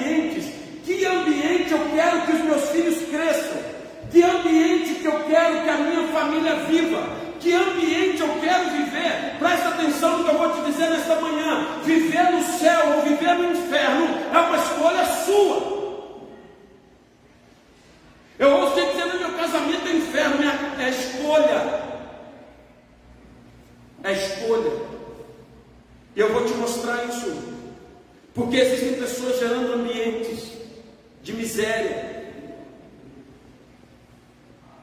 Ambiente 1.70 1.72
eu 1.72 1.90
quero 1.94 2.26
que 2.26 2.32
os 2.32 2.40
meus 2.40 2.68
filhos 2.70 3.08
cresçam? 3.08 3.62
Que 4.10 4.22
ambiente 4.22 4.94
que 4.94 5.04
eu 5.04 5.24
quero 5.24 5.62
que 5.62 5.68
a 5.68 5.76
minha 5.76 6.08
família 6.08 6.56
viva? 6.66 7.06
Que 7.38 7.52
ambiente 7.52 8.20
eu 8.20 8.40
quero 8.40 8.70
viver? 8.70 9.36
Presta 9.38 9.68
atenção 9.68 10.18
no 10.18 10.24
que 10.24 10.30
eu 10.30 10.38
vou 10.38 10.50
te 10.52 10.70
dizer 10.70 10.90
nesta 10.90 11.14
manhã. 11.16 11.80
Viver 11.84 12.32
no 12.32 12.42
céu 12.42 12.96
ou 12.96 13.02
viver 13.02 13.34
no 13.34 13.52
inferno 13.52 14.08
é 14.34 14.38
uma 14.38 14.56
escolha 14.56 15.04
sua. 15.24 15.80
Eu 18.38 18.50
ouço 18.56 18.74
dizer 18.74 19.04
no 19.04 19.20
meu 19.20 19.32
casamento 19.34 19.86
é 19.86 19.92
inferno, 19.92 20.36
é 20.80 20.88
escolha. 20.88 21.82
É 24.02 24.12
escolha. 24.12 24.72
E 26.16 26.20
eu 26.20 26.32
vou 26.32 26.44
te 26.44 26.54
mostrar 26.54 27.04
isso. 27.04 27.60
Porque 28.34 28.56
existem 28.56 28.94
pessoas 28.94 29.38
gerando 29.38 29.74
ambientes 29.74 30.49
de 31.22 31.32
miséria. 31.32 32.20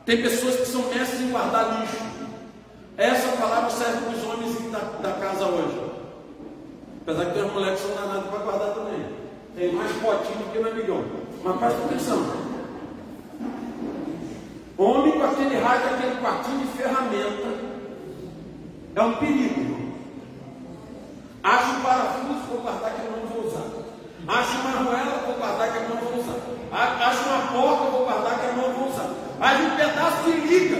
Tem 0.06 0.22
pessoas 0.22 0.56
que 0.56 0.66
são 0.66 0.84
mestres 0.90 1.22
em 1.22 1.32
guardar 1.32 1.82
lixo. 1.82 2.06
Essa 2.98 3.36
palavra 3.38 3.70
serve 3.70 4.06
para 4.06 4.16
os 4.16 4.24
homens 4.24 4.72
da, 4.72 4.80
da 4.80 5.12
casa 5.20 5.46
hoje. 5.46 5.82
Apesar 7.02 7.26
que 7.26 7.34
tem 7.34 7.44
as 7.44 7.54
mulheres 7.54 7.82
que 7.82 7.88
são 7.88 7.96
danadas 7.96 8.30
para 8.30 8.40
guardar 8.40 8.74
também. 8.74 9.06
Tem 9.56 9.72
mais 9.74 9.92
potinho 9.94 10.38
do 10.40 10.52
que 10.52 10.60
no 10.60 10.70
amigão. 10.70 11.06
Mas 11.44 11.58
presta 11.58 11.86
atenção. 11.86 12.48
Homem 14.78 15.14
com 15.14 15.24
aquele 15.24 15.58
raio, 15.58 15.86
aquele 15.86 16.22
quartinho 16.22 16.60
de 16.60 16.68
ferramenta. 16.78 17.78
É 18.96 19.02
um 19.02 19.16
perigo. 19.16 19.78
Acho 21.44 21.72
um 21.72 21.82
parafuso, 21.82 22.40
vou 22.50 22.62
guardar 22.62 22.94
que 22.94 23.06
eu 23.06 23.12
não 23.12 23.28
vou 23.28 23.48
usar. 23.48 23.87
Acho 24.28 24.58
uma 24.58 24.70
arruela, 24.72 25.24
vou 25.26 25.36
guardar 25.36 25.72
que 25.72 25.78
eu 25.78 25.90
não 25.90 25.98
vou 25.98 26.20
usar. 26.20 26.36
Acho 26.72 27.30
uma 27.30 27.48
porta, 27.48 27.92
vou 27.92 28.06
guardar 28.06 28.40
que 28.40 28.46
eu 28.46 28.56
não 28.58 28.74
vou 28.74 28.90
usar. 28.90 29.10
Acho 29.40 29.64
um 29.64 29.76
pedaço 29.76 30.24
de 30.24 30.32
liga, 30.32 30.76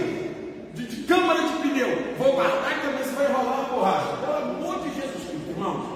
de, 0.74 0.86
de 0.86 1.02
câmara 1.04 1.40
de 1.40 1.52
pneu, 1.62 2.14
vou 2.18 2.34
guardar 2.34 2.74
que 2.74 2.86
também 2.86 3.02
você 3.02 3.10
vai 3.12 3.26
rolar 3.26 3.54
uma 3.54 3.64
borracha. 3.64 4.16
Pelo 4.18 4.36
amor 4.36 4.80
de 4.80 4.94
Jesus 4.94 5.28
Cristo, 5.28 5.50
irmãos. 5.50 5.86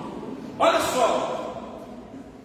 Olha 0.59 0.81
só. 0.81 1.39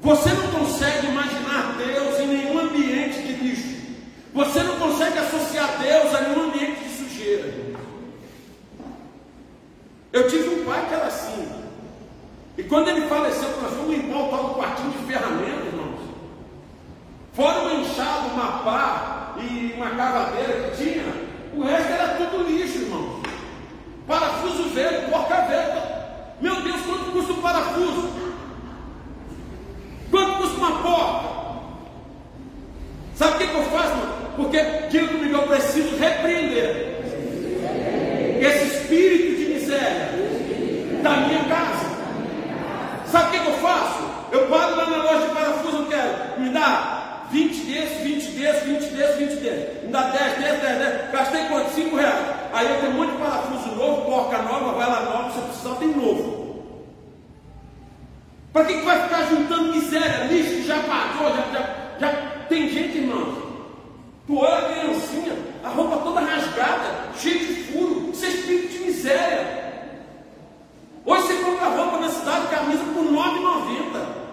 Você 0.01 0.29
não 0.29 0.47
consegue 0.47 1.07
imaginar 1.07 1.75
Deus 1.77 2.19
em 2.19 2.27
nenhum 2.27 2.59
ambiente 2.59 3.21
de 3.21 3.33
lixo. 3.33 3.77
Você 4.33 4.61
não 4.61 4.75
consegue 4.77 5.17
associar 5.17 5.79
Deus 5.79 6.13
a 6.13 6.21
nenhum 6.21 6.49
ambiente 6.49 6.83
de 6.83 6.89
sujeira. 6.89 7.53
Eu 10.13 10.27
tive 10.29 10.49
um 10.49 10.65
pai 10.65 10.85
que 10.87 10.93
era 10.93 11.07
assim. 11.07 11.47
E 12.57 12.63
quando 12.77 12.89
ele 12.89 13.07
faleceu, 13.07 13.49
nós 13.59 13.73
fomos 13.73 13.89
limpar 13.89 14.17
o 14.17 14.29
tal 14.29 14.43
do 14.49 14.53
quartinho 14.53 14.91
de 14.91 14.97
ferramentas, 15.11 15.65
irmãos. 15.65 15.99
Fora 17.33 17.61
uma 17.61 17.73
enxada, 17.73 18.27
uma 18.31 18.59
pá 18.59 19.33
e 19.39 19.73
uma 19.75 19.89
cavadeira 19.89 20.69
que 20.69 20.77
tinha, 20.77 21.03
o 21.55 21.63
resto 21.63 21.91
era 21.91 22.07
tudo 22.09 22.43
lixo, 22.43 22.77
irmãos. 22.77 23.23
Parafuso 24.05 24.69
velho, 24.75 25.09
porca 25.09 25.41
velha. 25.47 26.05
Meu 26.39 26.61
Deus, 26.61 26.79
quanto 26.83 27.11
custa 27.13 27.33
um 27.33 27.41
parafuso? 27.41 28.09
Quanto 30.11 30.37
custa 30.37 30.57
uma 30.57 30.83
porta? 30.83 31.27
Sabe 33.15 33.33
o 33.33 33.37
que, 33.39 33.47
que 33.47 33.55
eu 33.55 33.63
faço, 33.63 33.89
irmão? 33.89 34.17
Porque 34.35 34.57
aquilo 34.59 35.07
comigo 35.07 35.35
eu 35.35 35.47
preciso 35.47 35.97
repreender 35.97 37.01
esse 38.39 38.65
espírito 38.67 39.35
de 39.35 39.45
miséria 39.55 40.09
da 41.01 41.17
minha 41.21 41.43
casa. 41.45 41.87
Sabe 43.11 43.27
o 43.27 43.31
que, 43.31 43.39
que, 43.39 43.47
eu 43.47 43.56
faço? 43.67 44.03
Eu 44.31 44.47
paro 44.47 44.75
lá 44.75 44.85
na 44.89 44.97
loja 45.03 45.27
de 45.27 45.33
parafuso, 45.33 45.77
eu 45.77 45.85
quero, 45.87 46.39
me 46.39 46.49
dá 46.49 47.25
20 47.31 47.65
desses, 47.65 47.97
20 48.01 48.25
desses, 48.31 48.63
20 48.63 48.79
desses, 48.93 49.17
20 49.17 49.29
desses. 49.41 49.83
Me 49.83 49.89
dá 49.89 50.03
10 50.03 50.37
desses, 50.37 50.61
10 50.61 50.77
desses. 50.79 51.11
Gastei 51.11 51.45
quanto? 51.45 51.73
5 51.73 51.95
reais. 51.95 52.25
Aí 52.53 52.69
eu 52.69 52.79
tenho 52.79 52.91
um 52.93 52.95
monte 52.95 53.11
de 53.11 53.17
parafuso 53.17 53.75
novo, 53.75 54.05
porca 54.05 54.41
nova, 54.41 54.71
lá 54.71 55.01
nova, 55.01 55.31
se 55.33 55.41
precisar 55.41 55.75
tem 55.75 55.89
novo. 55.89 56.47
Para 58.53 58.65
que, 58.65 58.79
que 58.79 58.85
vai 58.85 59.03
ficar 59.03 59.23
juntando 59.25 59.73
miséria, 59.73 60.25
lixo 60.25 60.65
já 60.65 60.79
pagou, 60.79 61.29
já, 61.29 61.43
já, 61.53 61.75
já 61.99 62.13
tem 62.47 62.69
gente, 62.69 62.97
irmão. 62.97 63.47
Tu 64.25 64.37
olha 64.37 64.57
a 64.57 64.69
criancinha, 64.73 65.33
a 65.63 65.69
roupa 65.69 65.97
toda 65.97 66.21
rasgada, 66.21 67.09
cheia 67.15 67.37
de 67.37 67.63
furo, 67.63 68.09
isso 68.11 68.25
é 68.25 68.29
espírito 68.29 68.73
de 68.73 68.79
miséria. 68.79 69.66
Hoje 71.07 71.21
você 71.21 71.35
compra 71.35 71.69
roupa 71.69 71.99
na 71.99 72.09
cidade, 72.09 72.47
camisa 72.47 72.83
por 72.93 73.05
R$ 73.05 73.11
9,90. 73.11 74.27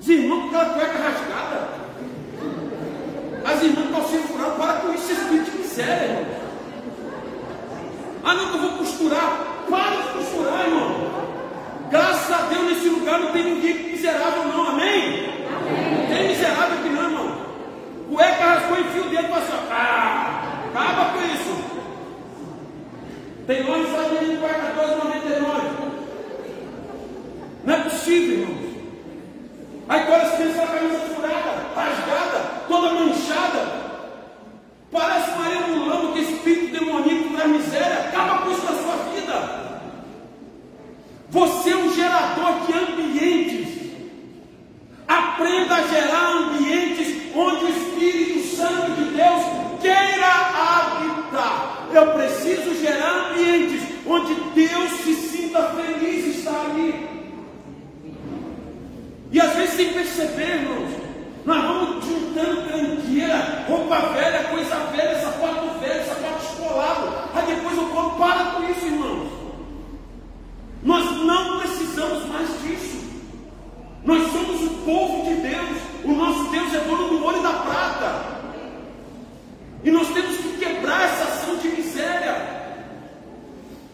Os 0.00 0.08
irmãos 0.08 0.42
com 0.42 0.46
aquela 0.46 0.74
cueca 0.74 0.98
rasgada. 0.98 1.68
As 3.44 3.62
irmãs 3.64 3.86
com 3.88 3.92
calcinha 3.92 4.22
furada, 4.22 4.50
para 4.52 4.72
com 4.74 4.94
isso, 4.94 5.10
espírito 5.10 5.50
de 5.50 5.58
miséria, 5.58 6.04
irmão. 6.04 6.26
Ah, 8.22 8.34
não, 8.34 8.46
que 8.46 8.54
eu 8.54 8.60
vou 8.60 8.78
costurar. 8.78 9.44
Para 9.68 9.96
de 9.96 10.08
costurar, 10.12 10.66
irmão. 10.66 11.10
Graças 11.90 12.32
a 12.32 12.42
Deus, 12.42 12.62
nesse 12.62 12.88
lugar 12.90 13.18
não 13.18 13.32
tem 13.32 13.42
ninguém 13.42 13.90
miserável, 13.90 14.44
não. 14.44 14.68
Amém? 14.68 15.32
Amém. 15.48 15.98
Não 15.98 16.16
tem 16.16 16.28
miserável 16.28 16.78
aqui, 16.78 16.88
não, 16.90 17.02
irmão. 17.02 17.46
Cueca 18.08 18.44
rasgou 18.44 18.78
e 18.78 18.84
fio 18.84 19.04
o 19.04 19.08
dedo 19.08 19.28
para 19.28 19.42
ah, 19.72 20.62
acaba 20.72 21.12
com 21.12 21.24
isso. 21.24 21.41
Tem 23.46 23.62
loja 23.64 23.90
só 23.90 24.02
de 24.02 24.14
menino 24.14 24.40
paga 24.40 24.72
14,99. 24.80 25.82
Não 27.64 27.74
é 27.74 27.80
possível, 27.80 28.38
irmãos. 28.38 28.72
Aí 29.88 30.06
quando 30.06 30.20
as 30.22 30.34
crianças 30.34 30.56
com 30.56 30.62
a 30.62 30.66
camisa 30.66 30.98
furada, 30.98 31.50
rasgada, 31.74 32.38
toda 32.68 32.94
manchada. 32.94 33.82
Parece 34.92 35.30
Maria 35.38 35.66
Mulano 35.66 36.12
que 36.12 36.20
espírito 36.20 36.78
demoníaco 36.78 37.36
da 37.36 37.46
miséria 37.46 38.08
acaba 38.08 38.42
com 38.42 38.52
isso 38.52 38.64
na 38.64 38.72
sua 38.72 38.96
vida. 39.12 39.62
Você 41.30 41.70
é 41.70 41.76
um 41.76 41.92
gerador 41.94 42.60
de 42.66 42.72
ambientes. 42.74 43.82
Aprenda 45.08 45.74
a 45.76 45.86
gerar 45.88 46.41
Eu 51.94 52.06
preciso 52.14 52.74
gerar 52.80 53.30
ambientes 53.30 53.82
onde 54.06 54.34
Deus 54.54 54.90
se 55.02 55.14
sinta 55.14 55.62
feliz 55.74 56.36
estar 56.36 56.66
ali. 56.70 57.08
E 59.30 59.40
às 59.40 59.52
vezes 59.54 59.74
sem 59.74 59.92
perceber, 59.92 60.62
irmãos, 60.62 60.90
nós 61.44 61.62
vamos 61.62 62.04
juntando 62.04 62.62
tranqueira, 62.62 63.64
roupa 63.68 64.00
velha, 64.14 64.44
coisa 64.44 64.76
velha, 64.94 65.20
sapato 65.20 65.78
velho, 65.80 66.04
sapato 66.06 66.44
escolado. 66.44 67.08
Aí 67.34 67.54
depois 67.54 67.76
eu 67.76 67.88
falo, 67.88 68.10
para 68.12 68.44
com 68.52 68.70
isso, 68.70 68.86
irmãos. 68.86 69.32
Nós 70.82 71.10
não 71.24 71.58
precisamos 71.60 72.26
mais 72.26 72.48
disso. 72.62 73.02
Nós 74.04 74.32
somos 74.32 74.62
o 74.62 74.70
povo 74.84 75.28
de 75.28 75.34
Deus. 75.42 75.78
O 76.04 76.12
nosso 76.12 76.50
Deus 76.50 76.74
é 76.74 76.78
dono 76.80 77.08
do 77.08 77.24
ouro 77.24 77.38
e 77.38 77.42
da 77.42 77.52
prata. 77.52 78.31
E 79.84 79.90
nós 79.90 80.08
temos 80.08 80.36
que 80.36 80.58
quebrar 80.58 81.04
essa 81.04 81.24
ação 81.24 81.56
de 81.56 81.68
miséria. 81.68 82.62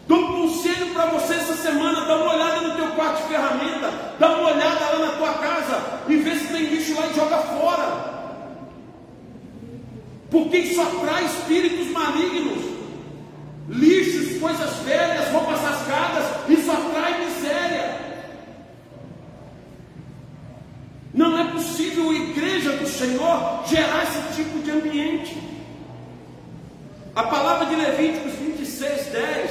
Dou 0.06 0.18
um 0.18 0.48
conselho 0.48 0.92
para 0.92 1.06
você 1.06 1.34
essa 1.34 1.56
semana: 1.56 2.04
dá 2.06 2.16
uma 2.16 2.34
olhada 2.34 2.60
no 2.60 2.76
teu 2.76 2.88
quarto 2.88 3.22
de 3.22 3.28
ferramenta, 3.28 3.90
dá 4.18 4.28
uma 4.38 4.50
olhada 4.50 4.84
lá 4.84 4.98
na 5.06 5.12
tua 5.12 5.34
casa 5.34 6.02
e 6.08 6.16
vê 6.16 6.34
se 6.36 6.48
tem 6.48 6.64
lixo 6.64 6.94
lá 6.94 7.06
e 7.06 7.14
joga 7.14 7.38
fora. 7.38 8.18
Porque 10.30 10.58
isso 10.58 10.80
atrai 10.80 11.24
espíritos 11.24 11.88
malignos, 11.88 12.64
lixos, 13.68 14.38
coisas 14.38 14.76
velhas, 14.80 15.30
roupas 15.30 15.60
rasgadas, 15.60 16.26
isso 16.48 16.70
atrai 16.70 17.24
miséria. 17.24 18.08
Não 21.14 21.38
é 21.38 21.44
possível, 21.50 22.12
igreja 22.12 22.72
do 22.72 22.86
Senhor, 22.86 23.64
gerar 23.66 24.04
esse 24.04 24.36
tipo 24.36 24.58
de 24.60 24.70
ambiente. 24.70 25.47
A 27.18 27.24
palavra 27.24 27.66
de 27.66 27.74
Levíticos 27.74 28.32
26, 28.34 29.06
10. 29.06 29.50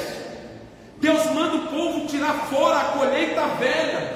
Deus 1.01 1.25
manda 1.33 1.57
o 1.57 1.67
povo 1.67 2.07
tirar 2.07 2.47
fora 2.49 2.79
a 2.79 2.83
colheita 2.97 3.45
velha, 3.59 4.13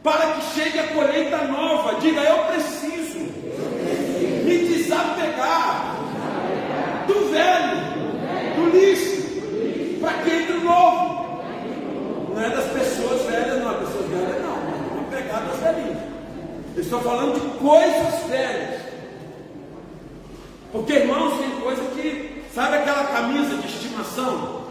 para 0.00 0.34
que 0.34 0.42
chegue 0.54 0.78
a 0.78 0.86
colheita 0.94 1.38
nova. 1.38 2.00
Diga, 2.00 2.20
eu 2.20 2.44
preciso 2.44 3.18
me 4.44 4.58
desapegar 4.58 5.96
do 7.08 7.32
velho, 7.32 7.80
do 8.54 8.70
lixo, 8.70 10.00
para 10.00 10.22
que 10.22 10.30
entre 10.30 10.52
o 10.52 10.60
novo. 10.60 11.42
Não 12.32 12.42
é 12.44 12.48
das 12.48 12.66
pessoas 12.66 13.22
velhas, 13.22 13.58
não, 13.58 13.70
as 13.70 13.88
pessoas 13.88 14.06
velhas 14.08 14.40
não, 14.40 14.54
vamos 14.94 15.10
pegar 15.12 15.40
das 15.40 15.58
velhinhas. 15.58 15.98
Eu 16.76 16.82
estou 16.82 17.00
falando 17.00 17.40
de 17.40 17.58
coisas 17.58 18.22
velhas. 18.28 18.82
Porque, 20.70 20.92
irmãos, 20.92 21.40
tem 21.40 21.60
coisa 21.60 21.82
que 21.96 22.31
Sabe 22.54 22.76
aquela 22.76 23.04
camisa 23.04 23.56
de 23.56 23.66
estimação? 23.66 24.62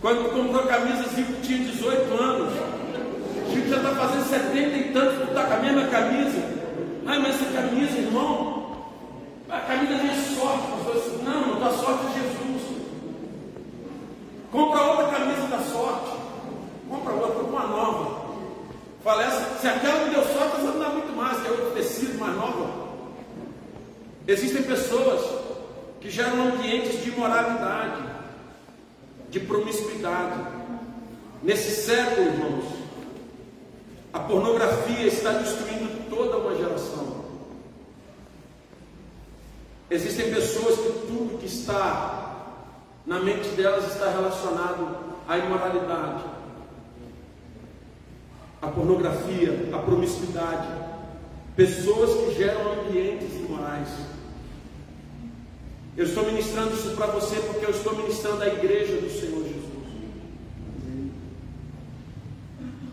Quando 0.00 0.32
comprou 0.32 0.64
camisa, 0.64 1.08
Zico 1.08 1.32
tinha 1.42 1.58
18 1.58 2.22
anos. 2.22 2.52
Zico 3.52 3.68
já 3.68 3.76
está 3.78 3.90
fazendo 3.96 4.28
70 4.28 4.58
e 4.58 4.92
tantos, 4.92 5.18
tu 5.18 5.24
está 5.24 5.44
com 5.44 5.54
a 5.54 5.56
mesma 5.56 5.88
camisa. 5.88 6.38
Ai, 7.04 7.18
mas 7.18 7.34
essa 7.34 7.52
camisa, 7.52 7.98
irmão, 7.98 8.86
a 9.50 9.58
camisa 9.58 9.94
não 9.94 10.10
é 10.10 10.14
sorte. 10.14 10.66
Assim, 10.96 11.22
não, 11.24 11.46
não 11.48 11.60
dá 11.60 11.70
sorte 11.70 12.04
é 12.06 12.20
Jesus. 12.20 12.62
Compra 14.52 14.82
outra 14.82 15.06
camisa 15.06 15.48
da 15.48 15.58
sorte. 15.58 16.10
Compra 16.88 17.12
outra, 17.12 17.42
uma 17.42 17.66
nova. 17.66 18.22
Fala, 19.02 19.24
essa, 19.24 19.58
se 19.58 19.66
aquela 19.66 20.04
não 20.04 20.12
deu 20.12 20.22
sorte, 20.22 20.58
essa 20.58 20.66
não 20.66 20.78
dá 20.78 20.88
muito 20.90 21.16
mais, 21.16 21.40
que 21.40 21.48
é 21.48 21.50
outro 21.50 21.70
tecido 21.72 22.20
mais 22.20 22.36
nova. 22.36 22.81
Existem 24.26 24.62
pessoas 24.62 25.42
que 26.00 26.08
geram 26.08 26.48
ambientes 26.48 27.02
de 27.02 27.10
imoralidade, 27.10 28.02
de 29.30 29.40
promiscuidade. 29.40 30.40
Nesse 31.42 31.70
século, 31.82 32.26
irmãos, 32.26 32.64
a 34.12 34.20
pornografia 34.20 35.06
está 35.06 35.32
destruindo 35.32 36.08
toda 36.08 36.38
uma 36.38 36.54
geração. 36.54 37.22
Existem 39.90 40.32
pessoas 40.32 40.76
que 40.76 41.06
tudo 41.06 41.38
que 41.38 41.46
está 41.46 42.22
na 43.04 43.20
mente 43.20 43.48
delas 43.50 43.92
está 43.92 44.08
relacionado 44.10 44.96
à 45.28 45.38
imoralidade, 45.38 46.24
à 48.60 48.68
pornografia, 48.68 49.68
à 49.72 49.78
promiscuidade. 49.78 50.68
Pessoas 51.56 52.10
que 52.10 52.34
geram 52.38 52.72
ambientes 52.72 53.41
imorais. 53.52 53.88
Eu 55.96 56.06
estou 56.06 56.24
ministrando 56.24 56.74
isso 56.74 56.90
para 56.96 57.06
você 57.06 57.36
porque 57.40 57.66
eu 57.66 57.70
estou 57.70 57.94
ministrando 57.96 58.42
a 58.42 58.48
igreja 58.48 58.96
do 58.96 59.10
Senhor 59.10 59.42
Jesus. 59.42 59.62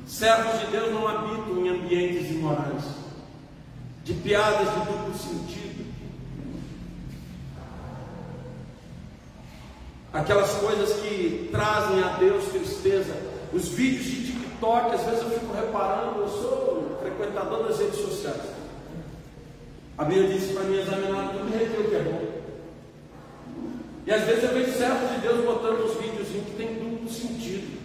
Servos 0.06 0.60
de 0.60 0.68
Deus 0.68 0.92
não 0.92 1.08
habitam 1.08 1.66
em 1.66 1.70
ambientes 1.70 2.30
imorais, 2.30 2.84
de 4.04 4.14
piadas 4.16 4.68
de 4.74 4.80
duplo 4.80 5.18
sentido, 5.18 5.86
aquelas 10.12 10.52
coisas 10.56 11.00
que 11.00 11.48
trazem 11.52 12.04
a 12.04 12.18
Deus 12.18 12.46
tristeza, 12.46 13.16
os 13.54 13.70
vídeos 13.70 14.06
de 14.06 14.26
TikTok, 14.26 14.96
às 14.96 15.06
vezes 15.06 15.22
eu 15.22 15.40
fico 15.40 15.54
reparando, 15.54 16.22
eu 16.22 16.28
sou 16.28 17.00
frequentador 17.02 17.68
das 17.68 17.80
redes 17.80 18.00
sociais. 18.00 18.59
A 20.00 20.06
Bíblia 20.06 20.30
disse 20.30 20.54
para 20.54 20.64
mim 20.64 20.80
examinar 20.80 21.34
tudo 21.34 21.52
e 21.52 21.82
o 21.82 21.90
que 21.90 21.96
é 21.96 22.00
bom. 22.00 22.22
E 24.08 24.14
às 24.14 24.24
vezes 24.24 24.44
eu 24.46 24.54
vejo 24.54 24.72
servos 24.72 25.10
de 25.10 25.18
Deus 25.18 25.44
botando 25.44 25.84
uns 25.84 26.02
vídeos 26.02 26.30
que 26.30 26.56
tem 26.56 26.76
duplo 26.76 27.10
sentido. 27.10 27.78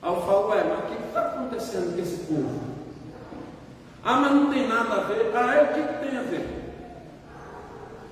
Aí 0.00 0.14
eu 0.14 0.20
falo, 0.20 0.50
ué, 0.50 0.62
mas 0.62 0.78
o 0.78 0.82
que 0.82 1.08
está 1.08 1.22
acontecendo 1.22 1.96
com 1.96 2.00
esse 2.00 2.16
povo? 2.26 2.60
Ah, 4.04 4.20
mas 4.20 4.30
não 4.30 4.48
tem 4.48 4.68
nada 4.68 4.94
a 4.94 5.00
ver. 5.08 5.32
Ah, 5.34 5.54
é 5.56 5.62
o 5.64 5.74
que, 5.74 5.82
que 5.82 6.08
tem 6.08 6.18
a 6.18 6.22
ver? 6.22 6.48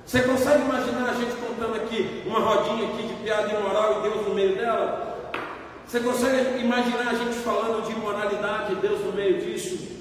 Você 0.05 0.23
consegue 0.23 0.63
imaginar 0.63 1.11
a 1.11 1.13
gente 1.13 1.35
contando 1.37 1.77
aqui 1.77 2.23
uma 2.27 2.39
rodinha 2.39 2.89
aqui 2.89 3.07
de 3.07 3.13
piada 3.23 3.57
imoral 3.57 3.99
e 3.99 4.09
Deus 4.09 4.27
no 4.27 4.35
meio 4.35 4.53
dela? 4.57 5.31
Você 5.87 6.01
consegue 6.01 6.59
imaginar 6.59 7.07
a 7.07 7.13
gente 7.13 7.37
falando 7.37 7.87
de 7.87 7.93
imoralidade 7.93 8.73
e 8.73 8.75
Deus 8.75 8.99
no 8.99 9.13
meio 9.13 9.39
disso? 9.39 9.94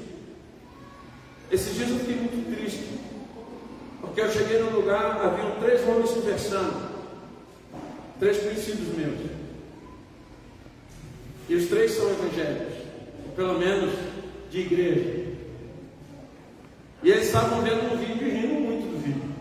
Esses 1.50 1.74
dias 1.74 1.90
eu 1.90 1.98
fiquei 1.98 2.16
muito 2.16 2.54
triste, 2.54 2.85
porque 4.00 4.20
eu 4.20 4.30
cheguei 4.30 4.59
num 4.61 4.70
lugar, 4.70 5.20
haviam 5.24 5.52
três 5.61 5.87
homens 5.87 6.11
conversando, 6.11 6.90
três 8.18 8.38
conhecidos 8.38 8.96
meus. 8.96 9.30
E 11.48 11.54
os 11.54 11.68
três 11.68 11.92
são 11.92 12.11
evangélicos, 12.11 12.74
pelo 13.37 13.59
menos 13.59 13.94
de 14.50 14.61
igreja. 14.61 15.24
E 17.02 17.11
eles 17.11 17.26
estavam 17.26 17.61
vendo 17.61 17.92
um 17.92 17.98
vídeo 17.98 18.26
e 18.26 18.30
rindo 18.30 18.54
muito 18.54 18.90
do 18.90 18.98
vídeo. 18.98 19.35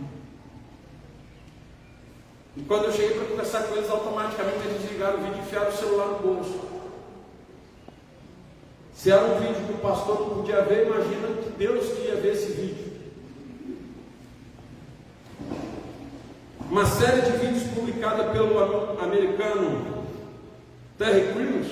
E 2.57 2.61
quando 2.63 2.85
eu 2.85 2.91
cheguei 2.91 3.17
para 3.17 3.27
conversar 3.27 3.63
com 3.63 3.75
eles, 3.75 3.89
automaticamente 3.89 4.67
eles 4.67 4.81
desligaram 4.81 5.19
o 5.19 5.23
vídeo 5.23 5.37
e 5.37 5.41
enfiaram 5.41 5.69
o 5.69 5.77
celular 5.77 6.07
no 6.07 6.19
bolso. 6.19 6.62
Se 9.03 9.11
era 9.11 9.25
um 9.25 9.37
vídeo 9.37 9.65
que 9.67 9.73
o 9.73 9.77
pastor 9.79 10.17
não 10.17 10.29
podia 10.29 10.61
ver, 10.61 10.87
imagina 10.87 11.27
que 11.43 11.49
Deus 11.57 11.89
ia 12.05 12.15
ver 12.15 12.35
esse 12.35 12.53
vídeo. 12.53 12.93
Uma 16.71 16.85
série 16.85 17.19
de 17.19 17.31
vídeos 17.31 17.63
publicada 17.73 18.23
pelo 18.31 18.57
americano 19.01 20.05
Terry 20.97 21.33
Crews 21.33 21.67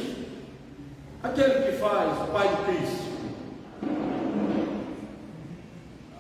Aquele 1.23 1.71
que 1.71 1.77
faz 1.77 2.21
o 2.21 2.31
pai 2.33 2.49
de 2.49 2.63
Cristo. 2.65 3.11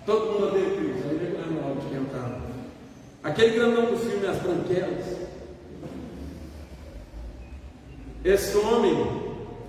Todo 0.05 0.31
mundo 0.31 0.47
odeia 0.47 0.77
Cristo, 0.77 1.07
ele 1.09 1.37
lembra 1.37 1.67
logo 1.67 1.81
de 1.81 1.87
quem 1.89 2.05
tá. 2.05 2.39
Aquele 3.21 3.55
grandão 3.57 3.85
do 3.87 3.97
filme 3.97 4.27
As 4.27 4.37
Branquelas. 4.37 5.17
Esse 8.23 8.57
homem, 8.59 9.20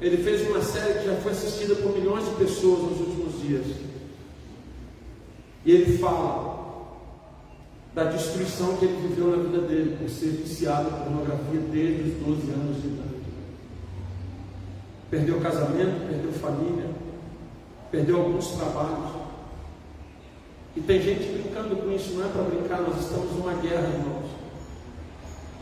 ele 0.03 0.17
fez 0.17 0.49
uma 0.49 0.61
série 0.61 0.99
que 0.99 1.07
já 1.07 1.15
foi 1.17 1.31
assistida 1.31 1.77
por 1.77 1.93
milhões 1.93 2.25
de 2.25 2.35
pessoas 2.35 2.91
nos 2.91 3.01
últimos 3.01 3.41
dias. 3.41 3.67
E 5.65 5.71
ele 5.71 5.97
fala 5.99 6.53
da 7.95 8.05
destruição 8.05 8.77
que 8.79 8.85
ele 8.85 9.09
viveu 9.09 9.37
na 9.37 9.43
vida 9.45 9.61
dele 9.61 9.97
por 9.97 10.09
ser 10.09 10.31
viciado 10.31 10.89
em 10.89 11.05
pornografia 11.05 11.61
desde 11.71 12.11
os 12.11 12.27
12 12.27 12.51
anos 12.51 12.83
de 12.83 12.89
idade. 12.89 13.13
Perdeu 15.09 15.41
casamento, 15.41 16.09
perdeu 16.09 16.33
família, 16.33 16.91
perdeu 17.93 18.17
alguns 18.17 18.49
trabalhos. 18.49 19.23
E 20.75 20.81
tem 20.81 21.01
gente 21.01 21.31
brincando 21.33 21.77
com 21.77 21.93
isso, 21.93 22.15
não 22.15 22.25
é 22.25 22.29
para 22.29 22.43
brincar, 22.43 22.81
nós 22.81 22.99
estamos 22.99 23.31
numa 23.33 23.55
guerra, 23.55 23.89
irmãos. 23.89 24.22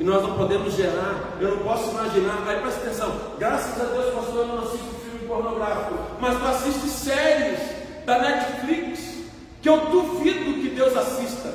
E 0.00 0.02
nós 0.02 0.22
não 0.22 0.34
podemos 0.34 0.72
gerar, 0.72 1.36
eu 1.38 1.56
não 1.56 1.58
posso 1.58 1.90
imaginar, 1.90 2.42
aí 2.48 2.58
presta 2.62 2.80
atenção, 2.80 3.14
graças 3.38 3.78
a 3.78 3.84
Deus, 3.84 4.14
pastor, 4.14 4.36
eu 4.36 4.46
não 4.46 4.58
assisto 4.60 4.86
filme 5.04 5.28
pornográfico, 5.28 5.94
mas 6.18 6.38
tu 6.38 6.46
assiste 6.46 6.88
séries 6.88 7.60
da 8.06 8.18
Netflix, 8.18 9.18
que 9.60 9.68
eu 9.68 9.90
duvido 9.90 10.54
que 10.54 10.70
Deus 10.70 10.96
assista. 10.96 11.52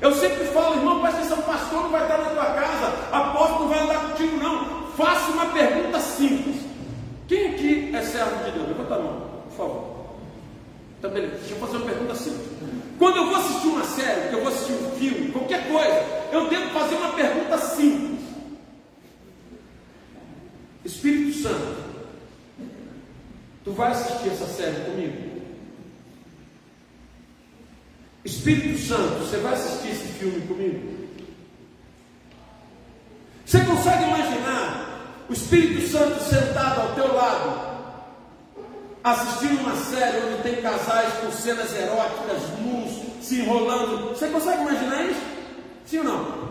Eu 0.00 0.14
sempre 0.14 0.46
falo, 0.46 0.76
irmão, 0.76 1.02
presta 1.02 1.18
atenção, 1.18 1.42
pastor 1.42 1.82
não 1.82 1.90
vai 1.90 2.02
estar 2.04 2.16
na 2.16 2.30
tua 2.30 2.46
casa, 2.46 2.92
apóstolo 3.12 3.60
não 3.60 3.68
vai 3.68 3.80
andar 3.80 4.00
contigo, 4.08 4.36
não. 4.38 4.86
Faça 4.96 5.32
uma 5.32 5.46
pergunta 5.52 6.00
simples. 6.00 6.62
Quem 7.28 7.48
aqui 7.50 7.94
é 7.94 8.00
servo 8.00 8.42
de 8.42 8.52
Deus? 8.52 8.68
Levanta 8.68 8.94
a 8.94 8.98
mão, 8.98 9.26
por 9.50 9.54
favor. 9.54 9.84
Então, 10.98 11.10
beleza. 11.10 11.36
Deixa 11.40 11.54
eu 11.54 11.58
fazer 11.58 11.76
uma 11.76 11.86
pergunta 11.86 12.14
simples. 12.14 12.49
Quando 13.00 13.16
eu 13.16 13.26
vou 13.28 13.36
assistir 13.36 13.68
uma 13.68 13.84
série, 13.84 14.28
que 14.28 14.34
eu 14.34 14.44
vou 14.44 14.52
assistir 14.52 14.72
um 14.74 14.90
filme, 14.90 15.32
qualquer 15.32 15.66
coisa, 15.68 16.28
eu 16.30 16.50
devo 16.50 16.68
fazer 16.68 16.96
uma 16.96 17.14
pergunta 17.14 17.56
simples. 17.56 18.20
Espírito 20.84 21.38
Santo, 21.38 21.76
tu 23.64 23.72
vai 23.72 23.90
assistir 23.92 24.28
essa 24.28 24.46
série 24.48 24.84
comigo? 24.84 25.40
Espírito 28.22 28.78
Santo, 28.78 29.20
você 29.20 29.38
vai 29.38 29.54
assistir 29.54 29.92
esse 29.92 30.08
filme 30.18 30.46
comigo? 30.46 31.08
Você 33.46 33.60
consegue 33.64 34.04
imaginar 34.04 35.24
o 35.26 35.32
Espírito 35.32 35.88
Santo 35.88 36.22
sentado 36.22 36.82
ao 36.82 36.94
teu 36.94 37.14
lado, 37.14 37.69
assistindo 39.02 39.60
uma 39.60 39.74
série 39.76 40.18
onde 40.18 40.42
tem 40.42 40.62
casais 40.62 41.12
com 41.14 41.30
cenas 41.32 41.74
eróticas, 41.74 42.42
nus, 42.60 43.24
se 43.24 43.40
enrolando. 43.40 44.10
Você 44.10 44.28
consegue 44.28 44.62
imaginar 44.62 45.04
isso? 45.04 45.20
Sim 45.86 45.98
ou 45.98 46.04
não? 46.04 46.50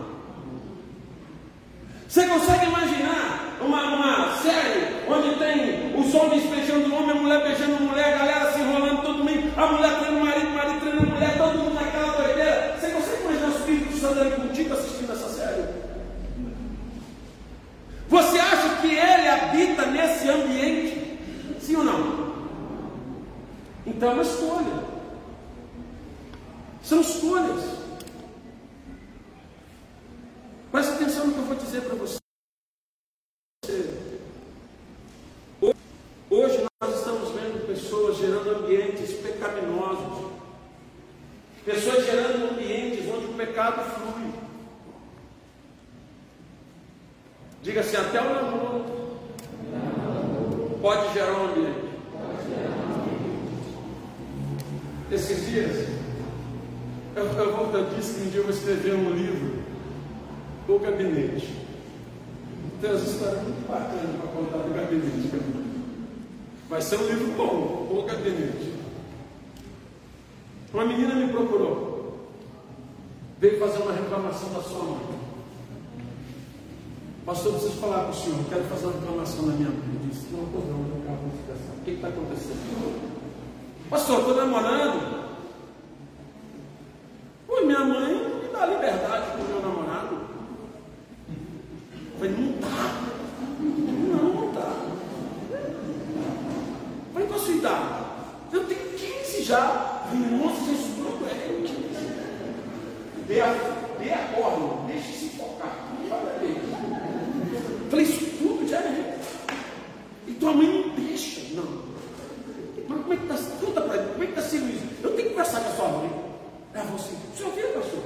Você 2.08 2.26
consegue 2.26 2.66
imaginar 2.66 3.56
uma, 3.60 3.94
uma 3.94 4.36
série 4.38 5.08
onde 5.08 5.36
tem 5.36 5.94
os 5.96 6.12
homens 6.12 6.42
beijando 6.44 6.92
o 6.92 6.96
homem, 6.96 7.10
a 7.10 7.14
mulher 7.14 7.42
beijando 7.44 7.76
a 7.76 7.80
mulher, 7.80 8.14
a 8.14 8.18
galera 8.18 8.52
se 8.52 8.60
enrolando 8.60 9.02
todo 9.02 9.24
mundo, 9.24 9.52
a 9.56 9.66
mulher 9.66 9.98
treinando 10.00 10.20
o 10.20 10.26
marido, 10.26 10.48
o 10.48 10.54
marido 10.54 10.80
treinando 10.80 11.06
a 11.06 11.14
mulher, 11.14 11.38
todo 11.38 11.58
mundo 11.58 11.74
naquela 11.74 12.12
doideira. 12.12 12.76
Você 12.80 12.90
consegue 12.90 13.22
imaginar 13.22 13.46
o 13.46 13.58
Espírito 13.58 13.96
Santo 13.96 14.20
ali 14.20 14.30
contigo 14.32 14.74
assistindo 14.74 15.12
essa 15.12 15.28
série? 15.28 15.64
Você 18.08 18.38
acha 18.40 18.68
que 18.80 18.88
ele 18.88 19.28
habita 19.28 19.86
nesse 19.86 20.28
ambiente? 20.28 21.20
Sim 21.60 21.76
ou 21.76 21.84
não? 21.84 22.29
Então 23.90 24.10
é 24.10 24.14
uma 24.14 24.22
escolha. 24.22 24.84
São 26.82 27.00
escolhas. 27.00 27.64
Preste 30.70 30.92
atenção 30.92 31.26
no 31.26 31.32
que 31.32 31.38
eu 31.40 31.44
vou 31.44 31.56
dizer 31.56 31.82
para 31.82 31.96
você. 31.96 32.20
Hoje 36.30 36.64
nós 36.80 36.94
estamos 36.94 37.30
vendo 37.30 37.66
pessoas 37.66 38.18
gerando 38.18 38.50
ambientes 38.50 39.12
pecaminosos, 39.14 40.30
pessoas 41.64 42.06
gerando 42.06 42.52
ambientes 42.52 43.04
onde 43.12 43.26
o 43.26 43.34
pecado 43.34 43.82
flui. 43.96 44.32
Diga 47.62 47.80
assim, 47.80 47.96
até 47.96 48.20
o 48.20 48.34
namoro 48.34 49.20
pode 50.80 51.12
gerar 51.12 51.32
um 51.32 51.50
ambiente. 51.50 51.90
Esses 55.10 55.50
dias, 55.50 55.88
eu, 57.16 57.24
eu, 57.24 57.70
eu 57.74 57.90
disse 57.96 58.14
que 58.14 58.26
um 58.26 58.30
dia 58.30 58.40
eu 58.40 58.44
vou 58.44 58.52
escrever 58.52 58.94
um 58.94 59.10
livro, 59.10 59.62
O 60.68 60.78
Gabinete. 60.78 61.52
Tem 62.80 62.90
umas 62.90 63.02
histórias 63.02 63.42
muito 63.42 63.68
bacanas 63.68 64.16
para 64.20 64.28
contar 64.28 64.58
do 64.58 64.72
gabinete. 64.72 65.30
Vai 66.68 66.80
ser 66.80 66.96
um 66.96 67.06
livro 67.08 67.32
bom, 67.36 67.88
O 67.90 68.04
Gabinete. 68.06 68.72
Uma 70.72 70.84
menina 70.84 71.14
me 71.16 71.32
procurou, 71.32 72.30
veio 73.40 73.58
fazer 73.58 73.82
uma 73.82 73.92
reclamação 73.92 74.52
da 74.52 74.62
sua 74.62 74.84
mãe. 74.84 75.20
Pastor, 77.26 77.52
preciso 77.54 77.80
falar 77.80 78.04
com 78.04 78.10
o 78.10 78.14
senhor, 78.14 78.38
quero 78.48 78.64
fazer 78.64 78.86
uma 78.86 79.00
reclamação 79.00 79.46
na 79.46 79.54
minha 79.54 79.70
vida. 79.70 80.04
Eu 80.04 80.08
disse, 80.08 80.26
não, 80.30 80.42
não, 80.42 80.84
meu 80.84 81.04
carro 81.04 81.26
notificação. 81.26 81.74
O 81.76 81.84
que 81.84 81.90
está 81.90 82.08
acontecendo? 82.08 83.19
Pastor, 83.90 84.20
estou 84.20 84.36
namorando. 84.36 85.20
Oi, 87.48 87.64
minha 87.66 87.80
mãe 87.80 88.14
me 88.40 88.48
dá 88.52 88.64
liberdade 88.66 89.32
com 89.32 89.42
o 89.42 89.46
meu 89.48 89.60
namorado. 89.60 90.14
Eu 91.90 92.18
falei, 92.18 92.32
não 92.36 92.50
está. 92.54 93.00
Não, 93.58 94.22
não 94.32 94.48
está. 94.48 94.76
Falei, 97.12 97.26
qual 97.26 97.40
a 97.40 97.42
sua 97.42 97.54
idade? 97.54 98.04
Eu 98.52 98.64
tenho 98.66 98.90
15 98.90 99.42
já. 99.42 99.60
Falei, 100.08 100.38
nossa, 100.38 100.64
Jesus, 100.66 100.98
não 100.98 101.26
é 101.26 101.34
15. 101.66 101.74
Dê 103.26 103.40
a, 103.40 103.52
dê 103.98 104.12
a 104.12 104.18
corda, 104.36 104.86
deixe 104.86 105.12
se 105.14 105.28
focar. 105.30 105.74
Falei, 107.90 108.04
isso 108.04 108.38
tudo 108.38 108.68
já 108.68 108.78
é. 108.78 109.18
E 110.28 110.32
tua 110.34 110.52
mãe 110.52 110.68
não 110.68 110.94
deixa. 110.94 111.40
Não. 111.56 111.90
Mas 112.90 113.02
como 113.02 113.12
é 113.12 113.16
que 113.16 113.22
está? 113.22 113.36
Conta 113.64 113.80
para 113.82 114.02
como 114.02 114.24
é 114.24 114.26
que 114.26 114.32
está 114.32 114.42
sendo 114.42 114.68
isso? 114.68 114.84
Eu 115.00 115.10
tenho 115.14 115.28
que 115.28 115.34
conversar 115.34 115.60
com 115.60 115.68
a 115.68 115.76
sua 115.76 115.88
mãe. 115.88 116.10
É 116.74 116.80
você. 116.80 117.14
O 117.14 117.36
senhor 117.36 117.52
vê, 117.52 117.62
pastor? 117.62 118.02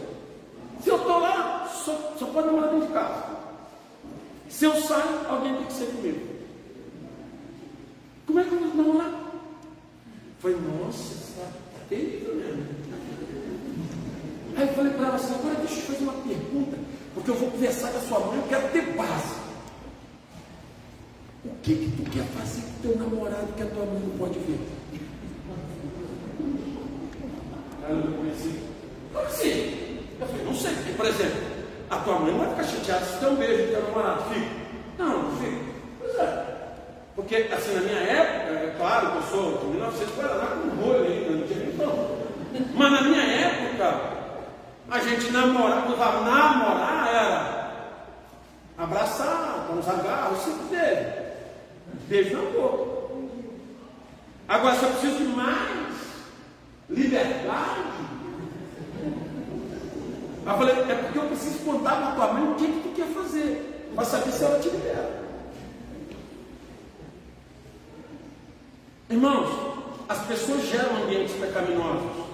Se 0.83 0.89
eu 0.91 0.97
estou 0.97 1.19
lá, 1.19 1.67
só, 1.67 2.15
só 2.19 2.27
pode 2.27 2.47
namorar 2.49 2.71
dentro 2.71 2.87
de 2.89 2.93
casa. 2.93 3.25
Se 4.57 4.67
eu 4.67 4.81
saio, 4.81 5.29
alguém 5.29 5.57
tem 5.57 5.67
que 5.67 5.73
ser 5.73 5.87
comigo. 5.87 6.21
Como 8.25 8.39
é 8.39 8.45
que 8.45 8.53
eu 8.53 8.61
vou 8.61 8.85
namorar? 8.85 9.33
Foi, 10.39 10.57
nossa, 10.57 11.15
está 11.15 11.49
terrível 11.89 12.37
mesmo. 12.37 12.65
Aí 14.57 14.69
eu 14.69 14.75
falei 14.75 14.93
para 14.93 15.07
ela 15.09 15.17
assim, 15.17 15.35
agora 15.35 15.57
deixa 15.57 15.75
eu 15.75 15.83
fazer 15.83 16.05
uma 16.05 16.13
pergunta, 16.13 16.79
porque 17.15 17.31
eu 17.33 17.35
vou 17.35 17.51
conversar 17.51 17.91
com 17.91 17.99
a 17.99 18.01
sua 18.03 18.21
mãe, 18.21 18.39
eu 18.39 18.49
quero 18.49 18.69
ter 18.71 18.95
base. 18.95 19.35
O 21.45 21.51
que 21.61 21.75
que 21.75 21.91
tu 21.97 22.11
quer 22.13 22.25
fazer 22.27 22.63
com 22.63 22.89
teu 22.89 22.97
namorado 22.97 23.53
que 23.57 23.63
a 23.63 23.67
tua 23.67 23.87
mãe 23.87 23.99
não 23.99 24.17
pode 24.17 24.39
ver? 24.39 24.61
Ela 27.83 28.05
não 28.05 28.13
conhecia. 28.13 28.61
Como 29.13 29.27
assim? 29.27 29.99
Eu 30.21 30.27
falei, 30.29 30.45
não 30.45 30.55
sei, 30.55 30.75
porque, 30.75 30.93
por 30.93 31.07
exemplo, 31.07 31.54
a 31.95 31.99
tua 31.99 32.19
mãe 32.19 32.33
não 32.33 32.41
vai 32.41 32.51
ficar 32.51 32.65
chateada 32.65 33.05
se 33.05 33.21
der 33.21 33.29
um 33.29 33.37
beijo 33.37 33.63
do 33.63 33.71
teu 33.71 33.83
namorado. 33.83 34.23
Fica. 34.25 34.47
Não, 34.99 35.31
fica. 35.37 35.65
Pois 36.01 36.15
é. 36.17 36.45
Porque, 37.15 37.37
assim, 37.37 37.75
na 37.75 37.81
minha 37.81 38.01
época, 38.01 38.55
é 38.55 38.75
claro 38.77 39.11
que 39.13 39.17
eu 39.17 39.23
sou 39.23 39.59
de 39.59 39.67
1940, 39.67 40.35
lá 40.35 40.47
com 40.47 40.75
molho 40.75 41.05
ainda, 41.05 41.31
não 41.31 41.47
tinha 41.47 41.59
nem 41.61 41.77
pão. 41.77 42.19
Mas 42.75 42.93
na 42.93 43.03
minha 43.03 43.23
época, 43.23 44.01
a 44.91 44.99
gente 44.99 45.25
falava 46.05 46.31
namorar, 46.31 47.09
era 47.09 47.71
abraçar, 48.77 49.67
dar 49.69 49.75
uns 49.75 49.89
agarros, 49.89 50.39
sempre 50.41 50.77
teve. 50.77 51.25
Beijo 52.09 52.37
na 52.37 52.51
boca. 52.51 52.95
Agora, 54.49 54.77
se 54.77 54.83
eu 54.83 54.91
preciso 54.91 55.17
de 55.19 55.25
mais 55.25 55.95
liberdade, 56.91 57.81
eu 60.53 60.59
falei, 60.59 60.75
é 60.75 60.95
porque 60.95 61.19
eu 61.19 61.27
preciso 61.27 61.59
contar 61.65 61.97
para 61.97 62.13
tua 62.13 62.33
mãe 62.35 62.53
o 62.53 62.55
que, 62.57 62.67
que 62.67 62.89
tu 62.89 62.95
quer 62.95 63.07
fazer, 63.09 63.91
para 63.95 64.05
saber 64.05 64.31
se 64.31 64.45
ela 64.45 64.59
te 64.59 64.69
libera. 64.69 65.25
Irmãos, 69.09 69.49
as 70.09 70.19
pessoas 70.27 70.67
geram 70.67 71.03
ambientes 71.03 71.35
pecaminosos. 71.37 72.25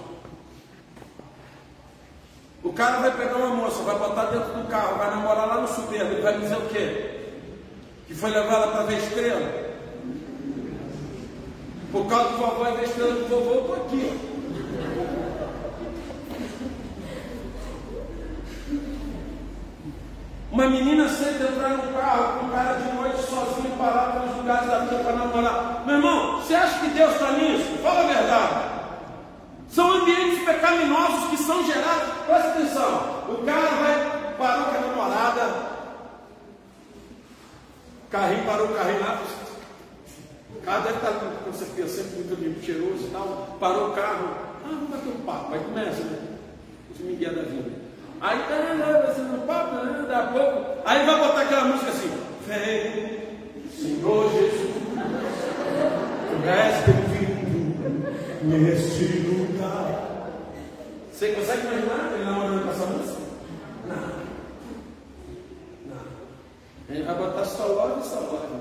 O 2.63 2.73
cara 2.73 2.99
vai 2.99 3.17
pegar 3.17 3.37
uma 3.37 3.55
moça, 3.55 3.81
vai 3.83 3.97
botar 3.97 4.25
dentro 4.25 4.53
do 4.53 4.67
carro, 4.67 4.97
vai 4.97 5.09
namorar 5.09 5.47
lá 5.47 5.61
no 5.61 5.67
supermercado, 5.67 6.11
ele 6.11 6.21
vai 6.21 6.39
dizer 6.39 6.57
o 6.57 6.69
quê? 6.69 7.19
Que 8.07 8.13
foi 8.13 8.29
levar 8.29 8.53
ela 8.53 8.67
para 8.67 8.83
ver 8.83 8.97
estrela. 8.97 9.71
Por 11.91 12.07
causa 12.07 12.29
do 12.29 12.37
vovó 12.37 12.69
e 12.69 12.77
da 12.77 12.83
estrela 12.83 13.13
do 13.13 13.27
vovô, 13.27 13.51
eu 13.51 13.61
estou 13.61 13.75
aqui. 13.75 14.30
Uma 20.61 20.69
menina 20.69 21.09
sempre 21.09 21.47
entrar 21.47 21.69
no 21.69 21.91
carro 21.91 22.37
com 22.37 22.45
um 22.45 22.49
cara 22.51 22.75
de 22.75 22.93
noite 22.93 23.17
sozinho, 23.23 23.75
parado 23.79 24.27
nos 24.27 24.37
lugares 24.37 24.69
da 24.69 24.77
vida 24.81 25.03
para 25.03 25.15
namorar. 25.15 25.83
Meu 25.87 25.95
irmão, 25.95 26.37
você 26.37 26.53
acha 26.53 26.79
que 26.81 26.89
Deus 26.91 27.13
está 27.13 27.31
nisso? 27.31 27.79
Fala 27.81 28.01
a 28.01 28.13
verdade. 28.13 28.69
São 29.69 29.91
ambientes 29.91 30.45
pecaminosos 30.45 31.31
que 31.31 31.37
são 31.37 31.65
gerados. 31.65 32.13
Presta 32.27 32.49
atenção. 32.49 33.23
O 33.29 33.43
cara 33.43 33.69
vai 33.69 34.35
parar 34.37 34.65
com 34.65 34.77
a 34.77 34.81
namorada. 34.81 35.41
Carrinho 38.11 38.45
parou 38.45 38.67
o 38.67 38.75
carrinho 38.75 38.99
lá. 38.99 39.19
O 40.55 40.61
carro 40.61 40.83
deve 40.83 40.95
estar, 40.97 41.11
com 41.43 41.53
certeza, 41.53 42.03
sempre 42.03 42.17
muito 42.17 42.35
limpo, 42.39 42.63
cheiroso 42.63 43.07
e 43.07 43.09
tal. 43.09 43.57
Parou 43.59 43.89
o 43.89 43.93
carro. 43.93 44.27
Ah, 44.63 44.67
vamos 44.69 44.91
bater 44.91 45.09
um 45.09 45.25
papo. 45.25 45.55
Aí 45.55 45.59
começa, 45.59 46.03
né? 46.03 46.19
Os 46.93 46.99
Miguel 46.99 47.33
da 47.33 47.41
vida. 47.41 47.80
Aí 48.21 48.39
tá 48.43 48.55
no 49.23 49.47
papo, 49.47 49.75
né? 49.77 50.05
Daqui 50.07 50.13
a 50.13 50.31
pouco. 50.31 50.81
Aí 50.85 51.05
vai 51.07 51.19
botar 51.19 51.41
aquela 51.41 51.65
música 51.65 51.89
assim. 51.89 52.11
Vem, 52.45 53.19
Senhor 53.75 54.31
Jesus. 54.31 54.71
Tu 56.29 56.47
és 56.47 56.85
bem-vindo 56.85 58.13
neste 58.43 59.05
lugar. 59.27 60.29
Você 61.11 61.29
consegue 61.29 61.61
imaginar 61.61 62.11
ele 62.13 62.25
namorando 62.25 62.63
com 62.63 62.69
essa 62.69 62.85
música? 62.85 63.21
Não. 63.87 63.95
Não. 65.87 66.95
Ele 66.95 67.03
vai 67.03 67.15
botar 67.15 67.45
só 67.45 67.65
love 67.65 68.01
e 68.01 68.03
só 68.03 68.19
love. 68.19 68.51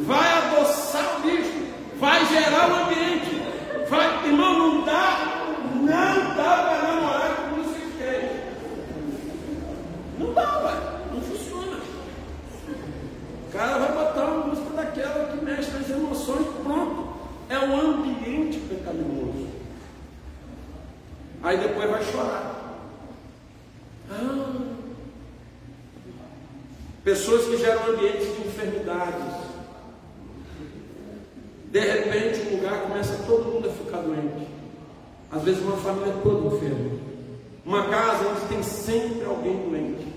Vai 0.00 0.32
adoçar 0.32 1.16
o 1.16 1.20
bicho. 1.22 1.66
Vai 1.98 2.24
gerar 2.26 2.68
um 2.70 2.84
ambiente. 2.84 3.42
Vai, 3.88 4.26
irmão, 4.26 4.58
não 4.58 4.84
dá, 4.84 5.37
não 5.88 6.36
dá 6.36 6.62
para 6.62 6.82
namorar 6.82 7.36
com 7.36 7.62
de 7.62 7.92
crente. 7.96 8.42
Não 10.18 10.34
dá, 10.34 10.58
ué. 10.64 10.74
Não 11.12 11.20
funciona. 11.22 11.78
O 13.46 13.52
cara 13.52 13.78
vai 13.78 13.92
botar 13.92 14.24
uma 14.24 14.46
música 14.46 14.70
daquela 14.70 15.32
que 15.32 15.44
mexe 15.44 15.70
nas 15.70 15.88
emoções, 15.88 16.46
pronto. 16.62 17.08
É 17.48 17.58
um 17.58 17.80
ambiente 17.80 18.58
pecaminoso. 18.68 19.48
Aí 21.42 21.56
depois 21.56 21.90
vai 21.90 22.04
chorar. 22.04 22.54
Ah, 24.10 24.68
pessoas 27.04 27.46
que 27.46 27.56
geram 27.56 27.94
ambientes 27.94 28.34
de 28.36 28.46
enfermidades. 28.46 29.48
De 31.70 31.80
repente, 31.80 32.48
um 32.48 32.56
lugar 32.56 32.82
começa 32.82 33.24
todo 33.26 33.52
mundo 33.52 33.68
a 33.68 33.72
ficar 33.72 34.00
doente. 34.02 34.57
Às 35.30 35.42
vezes, 35.42 35.62
uma 35.62 35.76
família 35.76 36.14
toda 36.22 36.54
enferma. 36.54 36.98
Uma 37.64 37.84
casa 37.88 38.28
onde 38.28 38.40
tem 38.48 38.62
sempre 38.62 39.24
alguém 39.26 39.56
doente. 39.68 40.08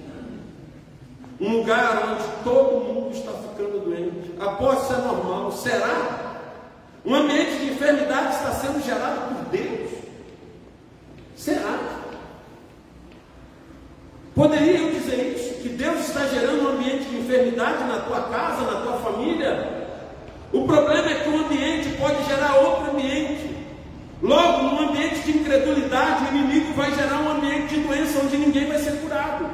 Um 1.40 1.58
lugar 1.58 2.12
onde 2.12 2.24
todo 2.44 2.86
mundo 2.86 3.16
está 3.16 3.32
ficando 3.32 3.84
doente. 3.84 4.34
Após 4.40 4.80
ser 4.88 4.98
normal, 4.98 5.52
será? 5.52 6.40
Um 7.06 7.16
ambiente 7.16 7.58
de 7.58 7.72
enfermidade 7.72 8.36
está 8.36 8.52
sendo 8.52 8.86
gerado 8.86 9.36
por 9.36 9.46
Deus? 9.50 9.90
Será? 11.36 11.80
Poderia 14.36 14.78
eu 14.78 14.92
dizer 14.92 15.36
isso? 15.36 15.62
Que 15.62 15.70
Deus 15.70 16.08
está 16.08 16.28
gerando 16.28 16.64
um 16.64 16.70
ambiente 16.70 17.06
de 17.06 17.18
enfermidade 17.18 17.84
na 17.84 18.00
tua 18.02 18.22
casa, 18.30 18.62
na 18.62 18.82
tua 18.82 18.98
família? 19.00 19.88
O 20.54 20.66
problema 20.66 21.10
é 21.10 21.16
que 21.16 21.30
o 21.30 21.38
ambiente 21.38 21.98
pode 21.98 22.24
gerar 22.26 22.56
outro 22.58 22.92
ambiente. 22.92 23.31
Logo, 24.22 24.64
num 24.64 24.90
ambiente 24.90 25.22
de 25.22 25.40
incredulidade, 25.40 26.26
o 26.26 26.28
inimigo 26.36 26.74
vai 26.74 26.94
gerar 26.94 27.22
um 27.22 27.32
ambiente 27.32 27.74
de 27.74 27.82
doença 27.82 28.20
onde 28.24 28.38
ninguém 28.38 28.68
vai 28.68 28.78
ser 28.78 29.02
curado. 29.02 29.50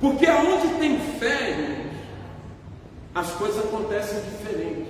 Porque 0.00 0.26
aonde 0.26 0.68
tem 0.80 0.98
fé, 1.20 1.86
as 3.14 3.30
coisas 3.32 3.64
acontecem 3.64 4.20
diferente. 4.22 4.88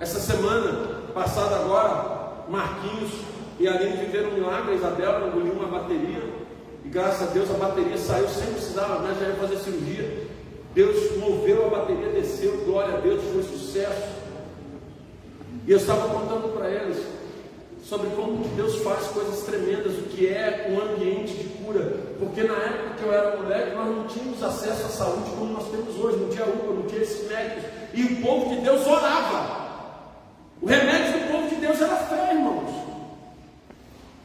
Essa 0.00 0.18
semana 0.18 1.02
passada 1.14 1.54
agora, 1.54 2.44
Marquinhos 2.48 3.12
e 3.60 3.68
Aline 3.68 4.04
viveram 4.04 4.30
um 4.30 4.34
milagre, 4.34 4.72
a 4.72 4.74
Isabela 4.74 5.28
engoliu 5.28 5.52
uma 5.52 5.78
bateria, 5.78 6.22
e 6.84 6.88
graças 6.88 7.28
a 7.28 7.32
Deus 7.32 7.48
a 7.48 7.54
bateria 7.54 7.96
saiu 7.96 8.28
sem 8.28 8.52
precisar, 8.52 8.88
mas 9.00 9.20
já 9.20 9.28
ia 9.28 9.36
fazer 9.36 9.58
cirurgia. 9.58 10.26
Deus 10.74 11.16
moveu 11.18 11.66
a 11.66 11.78
bateria, 11.78 12.08
desceu, 12.08 12.64
glória 12.64 12.96
a 12.96 13.00
Deus, 13.00 13.22
foi 13.32 13.42
sucesso. 13.44 14.21
E 15.66 15.70
eu 15.70 15.76
estava 15.76 16.08
contando 16.08 16.52
para 16.56 16.68
eles 16.68 16.98
sobre 17.84 18.10
como 18.10 18.44
Deus 18.56 18.82
faz 18.82 19.06
coisas 19.08 19.44
tremendas, 19.44 19.98
o 19.98 20.02
que 20.02 20.28
é 20.28 20.68
um 20.70 20.80
ambiente 20.80 21.34
de 21.34 21.48
cura. 21.50 22.00
Porque 22.18 22.42
na 22.42 22.54
época 22.54 22.94
que 22.98 23.04
eu 23.04 23.12
era 23.12 23.36
moleque, 23.36 23.74
nós 23.74 23.86
não 23.86 24.06
tínhamos 24.06 24.42
acesso 24.42 24.86
à 24.86 24.88
saúde 24.88 25.30
como 25.30 25.52
nós 25.52 25.68
temos 25.68 25.96
hoje, 25.98 26.18
não 26.18 26.28
tinha 26.28 26.44
UPA, 26.44 26.72
não 26.72 26.82
tinha 26.82 27.02
esses 27.02 27.28
médicos. 27.28 27.64
E 27.92 28.02
o 28.04 28.22
povo 28.22 28.54
de 28.54 28.60
Deus 28.62 28.86
orava. 28.86 29.62
O 30.60 30.66
remédio 30.66 31.20
do 31.20 31.32
povo 31.32 31.48
de 31.48 31.56
Deus 31.56 31.80
era 31.80 31.96
fé, 31.96 32.34
irmãos. 32.34 32.70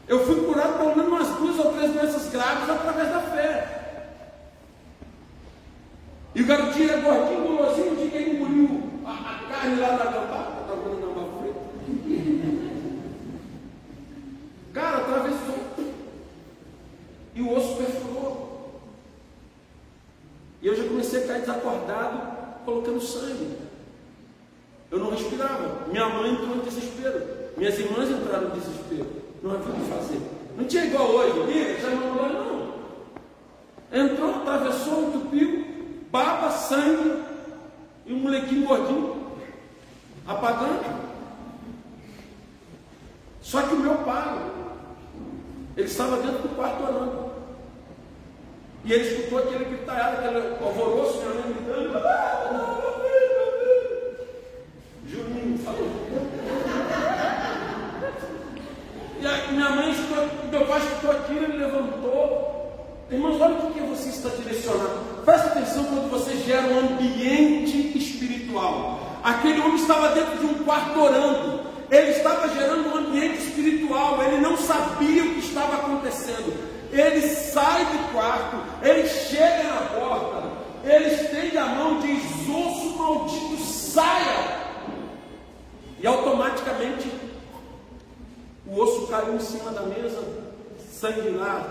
Eu 0.08 0.26
fui 0.26 0.36
curado 0.45 0.78
pelo 0.78 0.95
menos 0.95 1.12
umas 1.12 1.28
duas 1.38 1.60
ou 1.60 1.73
três 1.73 1.91
doenças 1.91 2.30
graves 2.32 2.69
através 2.69 3.10
da 3.10 3.19
fé. 3.19 3.78
E 6.34 6.41
o 6.41 6.45
garotinho 6.45 6.91
era 6.91 7.02
gordinho, 7.02 7.41
gulosinho, 7.41 7.95
de 7.95 8.10
quem 8.10 8.36
engoliu 8.36 8.84
a, 9.04 9.12
a 9.12 9.50
carne 9.50 9.80
lá 9.82 9.89
da 9.89 10.06
gambá, 10.06 10.60
estava 10.62 10.82
comendo 10.82 11.08
gambá 11.08 11.28
frita. 11.39 11.60
Cara, 14.73 14.97
atravessou. 14.97 15.58
E 17.34 17.41
o 17.41 17.54
osso 17.54 17.76
perfurou. 17.78 18.82
E 20.62 20.67
eu 20.67 20.76
já 20.76 20.88
comecei 20.88 21.23
a 21.23 21.28
cair 21.28 21.41
desacordado, 21.41 22.21
colocando 22.98 23.02
sangue. 23.02 23.58
Eu 24.90 25.00
não 25.00 25.12
respirava. 25.12 25.88
Minha 25.88 26.10
mãe 26.10 26.34
entrou 26.34 26.56
em 26.56 26.60
desespero. 26.60 27.24
Minhas 27.56 27.78
irmãs 27.80 28.10
entraram 28.10 28.48
em 28.48 28.60
desespero. 28.60 29.08
Não 29.42 29.52
havia 29.52 29.74
o 29.74 29.76
que 29.76 29.90
fazer. 29.90 30.22
Não 30.58 30.66
tinha 30.66 30.86
igual 30.86 31.10
hoje, 31.10 31.52
liga, 31.52 31.80
chama 31.80 32.06
o 32.06 32.34
não. 32.34 32.68
Entrou, 33.92 34.36
atravessou, 34.36 35.10
entupiu, 35.10 35.66
baba, 36.12 36.52
sangue, 36.52 37.24
e 38.06 38.14
um 38.14 38.18
molequinho 38.18 38.68
gordinho, 38.68 39.28
apagando. 40.26 41.08
Só 43.42 43.62
que 43.62 43.76
o 43.76 43.80
meu 43.80 43.96
pai, 44.00 44.52
ele 45.78 45.88
estava 45.88 46.18
dentro 46.18 46.42
do 46.42 46.56
quarto 46.56 46.84
orando. 46.84 47.32
E 48.84 48.94
ele 48.94 49.08
escutou 49.08 49.40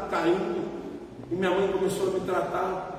caindo, 0.08 0.64
e 1.30 1.34
minha 1.34 1.50
mãe 1.50 1.68
começou 1.68 2.08
a 2.08 2.10
me 2.12 2.20
tratar. 2.20 2.96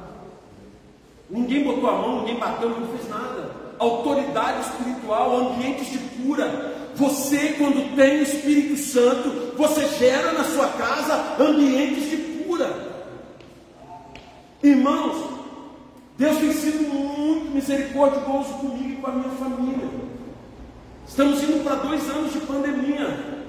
Ninguém 1.30 1.63
botou 1.63 1.89
a 1.89 1.93
mão, 1.93 2.20
ninguém 2.20 2.39
bateu, 2.39 2.70
não 2.70 2.88
fez 2.88 3.10
nada. 3.10 3.52
Autoridade 3.80 4.62
espiritual, 4.62 5.36
ambientes 5.38 5.91
de 5.91 5.98
cura. 5.98 6.76
Você, 6.96 7.56
quando 7.58 7.96
tem 7.96 8.20
o 8.20 8.24
Espírito 8.24 8.78
Santo, 8.78 9.56
você 9.56 9.88
gera 10.00 10.32
na 10.32 10.43
sua 10.43 10.67
casa 10.70 11.36
ambientes 11.39 12.10
de 12.10 12.17
cura. 12.17 12.88
Irmãos, 14.63 15.38
Deus 16.17 16.38
tem 16.38 16.52
sido 16.52 16.91
muito 16.91 17.54
misericordioso 17.54 18.54
comigo 18.56 18.89
e 18.89 18.96
com 18.96 19.08
a 19.08 19.12
minha 19.12 19.30
família. 19.36 19.88
Estamos 21.08 21.43
indo 21.43 21.63
para 21.63 21.76
dois 21.76 22.10
anos 22.10 22.34
de 22.34 22.39
pandemia, 22.39 23.43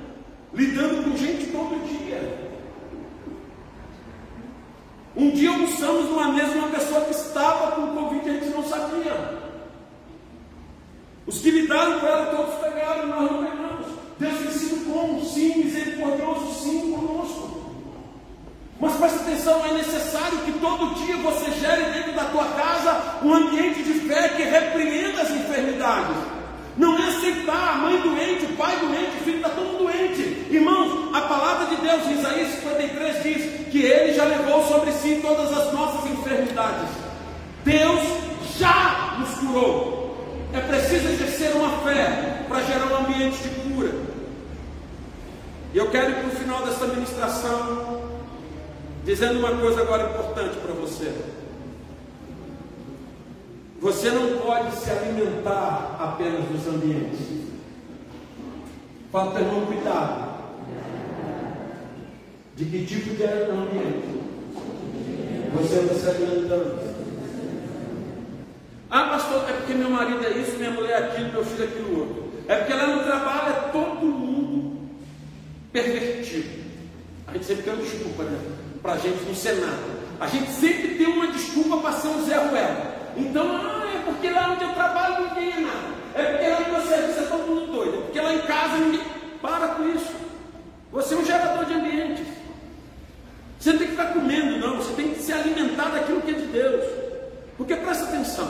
lidando 0.53 1.05
com 1.05 1.17
gente 1.17 1.47
todo 1.47 1.89
dia. 1.89 2.48
Um 5.19 5.31
dia 5.31 5.51
almoçamos 5.51 6.05
numa 6.11 6.29
mesa 6.29 6.53
uma 6.53 6.69
pessoa 6.69 7.01
que 7.01 7.11
estava 7.11 7.73
com 7.73 7.89
Covid 7.89 8.25
e 8.25 8.31
a 8.31 8.35
gente 8.35 8.51
não 8.51 8.63
sabia. 8.63 9.39
Os 11.27 11.41
que 11.41 11.51
lidaram 11.51 11.99
com 11.99 12.07
ela 12.07 12.27
todos 12.27 12.55
pegaram, 12.55 13.09
nós 13.09 13.33
não 13.33 13.45
pegamos. 13.45 13.87
Deus 14.17 14.39
tem 14.39 14.51
sido 14.53 14.95
bom, 14.95 15.21
sim, 15.25 15.65
misericordioso, 15.65 16.63
sim, 16.63 16.93
conosco. 16.93 17.73
Mas 18.79 18.95
presta 18.95 19.23
atenção, 19.23 19.67
é 19.67 19.73
necessário 19.73 20.39
que 20.39 20.53
todo 20.53 20.95
dia 21.05 21.17
você 21.17 21.51
gere 21.51 21.91
dentro 21.91 22.13
da 22.13 22.27
tua 22.27 22.45
casa 22.45 23.19
um 23.25 23.35
ambiente 23.35 23.83
de 23.83 23.95
fé 23.95 24.29
que 24.29 24.43
repreenda 24.45 25.23
as 25.23 25.31
enfermidades. 25.33 26.38
Não 26.79 26.97
é 26.97 27.09
aceitar 27.09 27.75
a 27.75 27.77
mãe 27.79 28.01
doente, 28.01 28.45
o 28.45 28.57
pai 28.57 28.79
doente, 28.79 29.17
o 29.21 29.25
filho 29.25 29.39
está 29.39 29.49
todo 29.49 29.79
doente. 29.79 30.47
Irmãos, 30.49 31.13
a 31.13 31.23
palavra 31.23 31.67
de 31.75 31.83
Deus 31.83 32.07
em 32.07 32.21
Isaías 32.21 32.55
53 32.55 33.23
diz 33.25 33.67
que 33.69 33.83
ele 33.83 34.15
já 34.15 34.25
levou 34.25 34.65
sobre 34.65 34.93
si 34.93 35.19
todas 35.21 35.51
as 35.59 35.73
nossas 35.73 36.09
enfermidades. 36.09 36.89
Deus 37.65 38.01
já 38.57 39.17
nos 39.19 39.31
curou. 39.41 40.49
É 40.55 40.61
preciso 40.61 41.09
exercer 41.09 41.57
uma 41.57 41.79
fé 41.79 42.45
para 42.49 42.63
gerar 42.63 42.87
um 42.87 42.97
ambiente 43.05 43.39
de 43.39 43.49
cura. 43.49 43.93
E 45.75 45.79
eu 45.79 45.91
quero 45.91 46.11
ir 46.13 46.15
para 46.15 46.29
o 46.29 46.31
final 46.31 46.65
dessa 46.65 46.87
ministração 46.87 48.09
dizendo 49.05 49.41
uma 49.41 49.51
coisa 49.57 49.81
agora 49.81 50.11
importante 50.11 50.57
para 50.59 50.75
você. 50.75 51.13
Você 53.81 54.11
não 54.11 54.39
pode 54.39 54.75
se 54.75 54.91
alimentar 54.91 55.97
apenas 56.01 56.45
dos 56.47 56.67
ambientes. 56.67 57.21
Fala 59.13 59.41
irmão, 59.41 59.67
cuidado. 59.67 60.29
De 62.57 62.65
que 62.65 62.85
tipo 62.85 63.15
de 63.15 63.23
ambiente 63.23 64.19
você 65.55 65.77
está 65.77 65.95
se 65.95 66.09
alimentando? 66.09 66.89
Ah, 68.91 69.05
pastor, 69.11 69.49
é 69.49 69.53
porque 69.53 69.75
meu 69.75 69.91
marido 69.91 70.27
é 70.27 70.31
isso, 70.31 70.57
minha 70.57 70.73
mulher 70.73 70.91
é 70.91 71.05
aquilo, 71.05 71.33
meu 71.33 71.45
filho 71.45 71.63
é 71.63 71.67
aquilo 71.67 72.01
outro. 72.01 72.33
É 72.49 72.57
porque 72.57 72.75
lá 72.75 72.87
no 72.89 73.05
trabalho 73.05 73.49
é 73.49 73.71
todo 73.71 74.07
mundo 74.07 74.89
pervertido. 75.73 76.65
A 77.29 77.33
gente 77.33 77.45
sempre 77.45 77.63
tem 77.63 77.73
uma 77.75 77.83
desculpa 77.83 78.23
né? 78.25 78.39
para 78.83 78.93
a 78.95 78.99
gente 78.99 79.23
no 79.23 79.35
Senado. 79.37 79.99
A 80.19 80.27
gente 80.27 80.51
sempre 80.51 80.97
tem 80.97 81.07
uma 81.07 81.29
desculpa 81.29 81.77
para 81.77 81.93
ser 81.93 82.09
um 82.09 82.27
Zé 82.27 82.37
Ruela. 82.37 82.98
Então, 83.19 83.47
ah, 83.57 83.85
é 83.95 83.99
porque 84.05 84.31
lá 84.31 84.53
onde 84.53 84.65
eu 84.65 84.73
trabalho 84.75 85.29
ninguém 85.29 85.53
é 85.53 85.61
nada. 85.61 85.89
É 86.15 86.23
porque 86.25 86.49
lá 86.49 86.61
no 86.61 86.73
meu 86.73 86.83
serviço 86.83 87.21
é 87.21 87.23
todo 87.25 87.47
mundo 87.47 87.73
doido. 87.73 87.99
É 87.99 88.01
porque 88.03 88.21
lá 88.21 88.35
em 88.35 88.43
casa 88.43 88.77
ninguém. 88.79 89.03
Para 89.43 89.69
com 89.69 89.89
isso. 89.89 90.15
Você 90.93 91.15
é 91.15 91.17
um 91.17 91.25
gerador 91.25 91.65
de 91.65 91.75
ambientes. 91.75 92.27
Você 93.59 93.73
não 93.73 93.79
tem 93.79 93.89
que 93.89 93.97
ficar 93.97 94.13
comendo, 94.13 94.59
não. 94.59 94.77
Você 94.77 94.93
tem 94.95 95.11
que 95.11 95.21
se 95.21 95.33
alimentar 95.33 95.91
daquilo 95.91 96.23
que 96.23 96.31
é 96.31 96.35
de 96.35 96.47
Deus. 96.47 96.85
Porque 97.57 97.75
presta 97.75 98.05
atenção. 98.05 98.49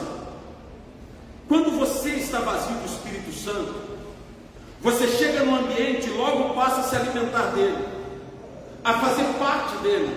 Quando 1.47 1.71
você 1.71 2.11
está 2.11 2.39
vazio 2.39 2.75
do 2.75 2.85
Espírito 2.85 3.33
Santo, 3.33 3.73
você 4.81 5.07
chega 5.07 5.43
num 5.43 5.55
ambiente 5.55 6.07
e 6.07 6.13
logo 6.13 6.53
passa 6.53 6.81
a 6.81 6.83
se 6.83 6.95
alimentar 6.95 7.47
dele, 7.55 7.85
a 8.83 8.93
fazer 8.99 9.25
parte 9.39 9.75
dele. 9.77 10.15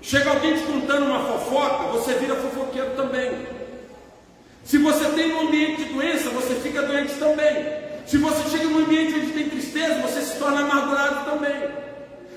Chega 0.00 0.30
alguém 0.30 0.54
te 0.54 0.62
contando 0.62 1.06
uma 1.06 1.24
fofoca, 1.24 1.88
você 1.88 2.14
vira 2.14 2.36
fofoqueiro 2.36 2.90
também. 2.96 3.61
Se 4.64 4.78
você 4.78 5.04
tem 5.10 5.32
um 5.34 5.48
ambiente 5.48 5.84
de 5.84 5.92
doença, 5.92 6.30
você 6.30 6.54
fica 6.56 6.82
doente 6.82 7.14
também. 7.14 7.66
Se 8.06 8.16
você 8.16 8.50
chega 8.50 8.64
num 8.64 8.84
ambiente 8.84 9.14
onde 9.14 9.32
tem 9.32 9.48
tristeza, 9.48 9.94
você 10.00 10.20
se 10.22 10.38
torna 10.38 10.60
amargurado 10.60 11.30
também. 11.30 11.68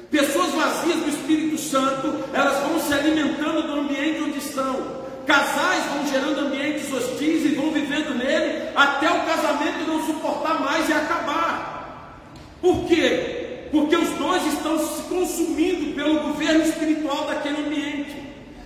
Pessoas 0.10 0.52
vazias 0.52 0.98
do 0.98 1.10
Espírito 1.10 1.58
Santo, 1.58 2.24
elas 2.34 2.58
vão 2.60 2.80
se 2.80 2.94
alimentando 2.94 3.64
do 3.64 3.74
ambiente 3.74 4.24
onde 4.24 4.38
estão. 4.40 5.06
Casais 5.26 5.84
vão 5.86 6.08
gerando 6.08 6.48
ambientes 6.48 6.92
hostis 6.94 7.46
e 7.46 7.56
vão 7.56 7.72
vivendo 7.72 8.16
nele 8.16 8.70
até 8.76 9.10
o 9.10 9.26
casamento 9.26 9.88
não 9.88 10.06
suportar 10.06 10.62
mais 10.62 10.88
e 10.88 10.94
acabar. 10.94 12.22
Por 12.62 12.86
quê? 12.86 13.68
Porque 13.72 13.96
os 13.96 14.10
dois 14.12 14.46
estão 14.54 14.78
se 14.80 15.02
consumindo 15.04 15.96
pelo 15.96 16.22
governo 16.22 16.64
espiritual 16.64 17.26
daquele 17.28 17.66
ambiente. 17.66 18.25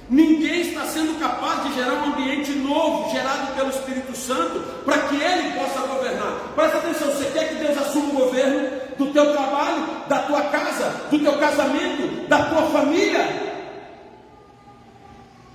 Ninguém 0.09 0.61
está 0.61 0.85
sendo 0.85 1.19
capaz 1.19 1.63
de 1.63 1.75
gerar 1.75 1.93
um 1.93 2.13
ambiente 2.13 2.51
novo, 2.53 3.11
gerado 3.11 3.53
pelo 3.53 3.69
Espírito 3.69 4.15
Santo, 4.17 4.59
para 4.83 4.97
que 5.03 5.15
ele 5.15 5.53
possa 5.53 5.85
governar. 5.85 6.51
Presta 6.55 6.77
atenção, 6.79 7.07
você 7.11 7.25
quer 7.25 7.49
que 7.49 7.55
Deus 7.63 7.77
assuma 7.77 8.09
o 8.09 8.25
governo 8.25 8.71
do 8.97 9.13
teu 9.13 9.31
trabalho, 9.31 9.85
da 10.07 10.19
tua 10.23 10.41
casa, 10.43 10.89
do 11.11 11.19
teu 11.19 11.37
casamento, 11.37 12.27
da 12.27 12.45
tua 12.45 12.63
família? 12.71 13.23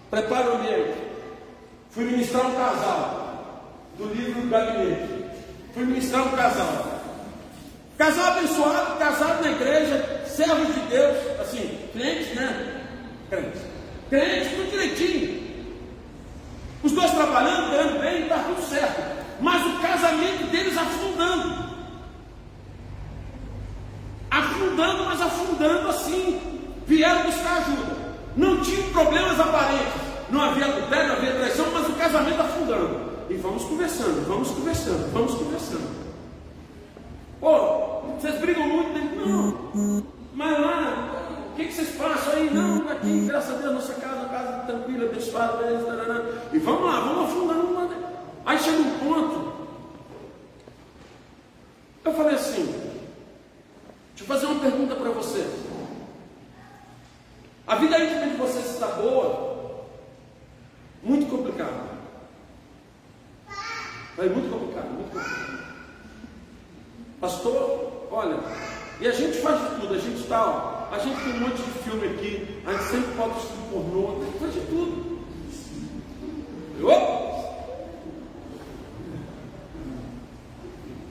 Prepara 0.08 0.50
o 0.50 0.54
ambiente. 0.54 0.94
Fui 1.90 2.04
ministrar 2.04 2.46
um 2.46 2.54
casal, 2.54 3.24
do 3.98 4.06
livro 4.14 4.40
do 4.40 4.48
gabinete. 4.48 5.24
Fui 5.74 5.84
ministrar 5.84 6.28
um 6.28 6.36
casal. 6.36 7.02
Casal 7.98 8.38
abençoado, 8.38 8.98
casado 9.00 9.42
na 9.42 9.50
igreja, 9.50 10.24
servos 10.28 10.72
de 10.74 10.80
Deus, 10.90 11.16
assim, 11.40 11.78
crentes, 11.92 12.34
né? 12.36 12.82
Crentes. 13.28 13.73
Crentes, 14.14 14.52
tudo 14.52 14.70
direitinho. 14.70 15.42
Os 16.84 16.92
dois 16.92 17.10
trabalhando, 17.10 17.72
ganhando 17.72 18.00
bem, 18.00 18.22
está 18.22 18.44
tudo 18.44 18.62
certo. 18.62 19.02
Mas 19.40 19.66
o 19.66 19.80
casamento 19.80 20.50
deles 20.52 20.78
afundando. 20.78 21.64
Afundando, 24.30 25.04
mas 25.04 25.20
afundando 25.20 25.88
assim. 25.88 26.40
Vieram 26.86 27.24
buscar 27.24 27.58
ajuda. 27.58 27.96
Não 28.36 28.60
tinham 28.60 28.88
problemas 28.90 29.40
aparentes. 29.40 30.04
Não 30.30 30.42
havia 30.42 30.66
adultério, 30.66 31.08
não 31.08 31.16
havia 31.16 31.34
traição, 31.34 31.66
mas 31.72 31.88
o 31.88 31.94
casamento 31.94 32.40
afundando. 32.40 33.00
E 33.28 33.34
vamos 33.34 33.64
conversando, 33.64 34.28
vamos 34.28 34.48
conversando, 34.50 35.12
vamos 35.12 35.34
conversando. 35.34 36.04
Pô, 37.40 38.00
vocês 38.16 38.38
brigam 38.38 38.68
muito? 38.68 38.92
Né? 38.92 39.10
Não. 39.26 40.04
Mas 40.34 40.60
lá, 40.60 41.14
o 41.54 41.56
que, 41.56 41.66
que 41.66 41.72
vocês 41.72 41.96
passam 41.96 42.32
aí? 42.32 42.50
Não, 42.50 42.88
aqui, 42.90 43.26
graças 43.28 43.54
a 43.54 43.58
Deus, 43.58 43.74
nossa 43.74 43.94
casa, 43.94 44.28
casa 44.28 44.66
tranquila, 44.66 45.08
abençoada. 45.08 46.48
E 46.52 46.58
vamos 46.58 46.84
lá, 46.84 46.98
vamos 46.98 47.30
afundando. 47.30 47.94
Aí 48.44 48.58
chega 48.58 48.78
um 48.78 48.98
ponto. 48.98 49.52
Eu 52.04 52.12
falei 52.12 52.34
assim: 52.34 52.64
deixa 52.64 54.22
eu 54.22 54.26
fazer 54.26 54.46
uma 54.46 54.60
pergunta 54.60 54.96
para 54.96 55.10
você. 55.10 55.48
A 57.68 57.76
vida 57.76 58.00
íntima 58.00 58.26
de 58.26 58.36
vocês 58.36 58.70
está 58.70 58.88
boa? 58.88 59.86
Muito 61.04 61.30
complicado. 61.30 61.94
Vai 64.16 64.28
muito 64.28 64.50
complicado, 64.50 64.90
muito 64.90 65.12
complicado. 65.12 65.64
Pastor, 67.20 68.08
olha, 68.10 68.38
e 69.00 69.06
a 69.06 69.12
gente 69.12 69.38
faz 69.38 69.60
de 69.60 69.80
tudo, 69.80 69.94
a 69.94 69.98
gente 69.98 70.20
está, 70.20 70.88
a 70.90 70.98
gente 70.98 71.22
tem 71.22 71.34
um 71.34 71.40
monte 71.40 71.56
de 71.56 71.78
filme 71.82 72.06
aqui, 72.06 72.62
a 72.66 72.72
gente 72.72 72.84
sempre 72.84 73.14
bota 73.14 73.38
estudo 73.38 73.70
pornô, 73.70 74.20
a 74.20 74.24
gente 74.24 74.38
faz 74.38 74.54
de 74.54 74.60
tudo. 74.60 75.14
Opa! 76.82 77.24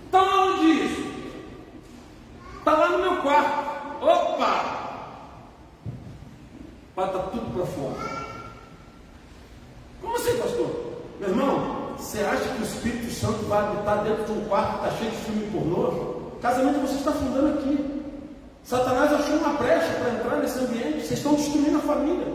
Está 0.05 0.43
onde 0.43 0.71
isso? 0.71 1.03
Está 2.59 2.71
lá 2.77 2.89
no 2.89 2.99
meu 2.99 3.21
quarto. 3.23 4.05
Opa! 4.05 4.83
Bata 6.95 7.19
tudo 7.31 7.53
para 7.53 7.65
fora. 7.65 8.23
Como 10.01 10.15
assim, 10.15 10.37
pastor? 10.37 10.69
Meu 11.19 11.29
irmão, 11.29 11.95
você 11.97 12.19
acha 12.19 12.43
que 12.43 12.61
o 12.61 12.65
Espírito 12.65 13.11
Santo 13.11 13.45
vai 13.45 13.63
habitar 13.63 14.03
dentro 14.03 14.25
de 14.25 14.31
um 14.33 14.45
quarto 14.45 14.79
que 14.79 14.85
está 14.85 14.97
cheio 14.97 15.11
de 15.11 15.17
filme 15.17 15.51
pornô? 15.51 15.87
O 15.87 16.39
casamento 16.39 16.81
você 16.81 16.95
está 16.95 17.11
fundando 17.11 17.59
aqui. 17.59 18.03
Satanás 18.63 19.13
achou 19.13 19.37
uma 19.37 19.53
brecha 19.53 19.93
para 19.95 20.13
entrar 20.13 20.37
nesse 20.37 20.59
ambiente. 20.59 21.07
Vocês 21.07 21.19
estão 21.19 21.33
destruindo 21.33 21.77
a 21.77 21.81
família. 21.81 22.27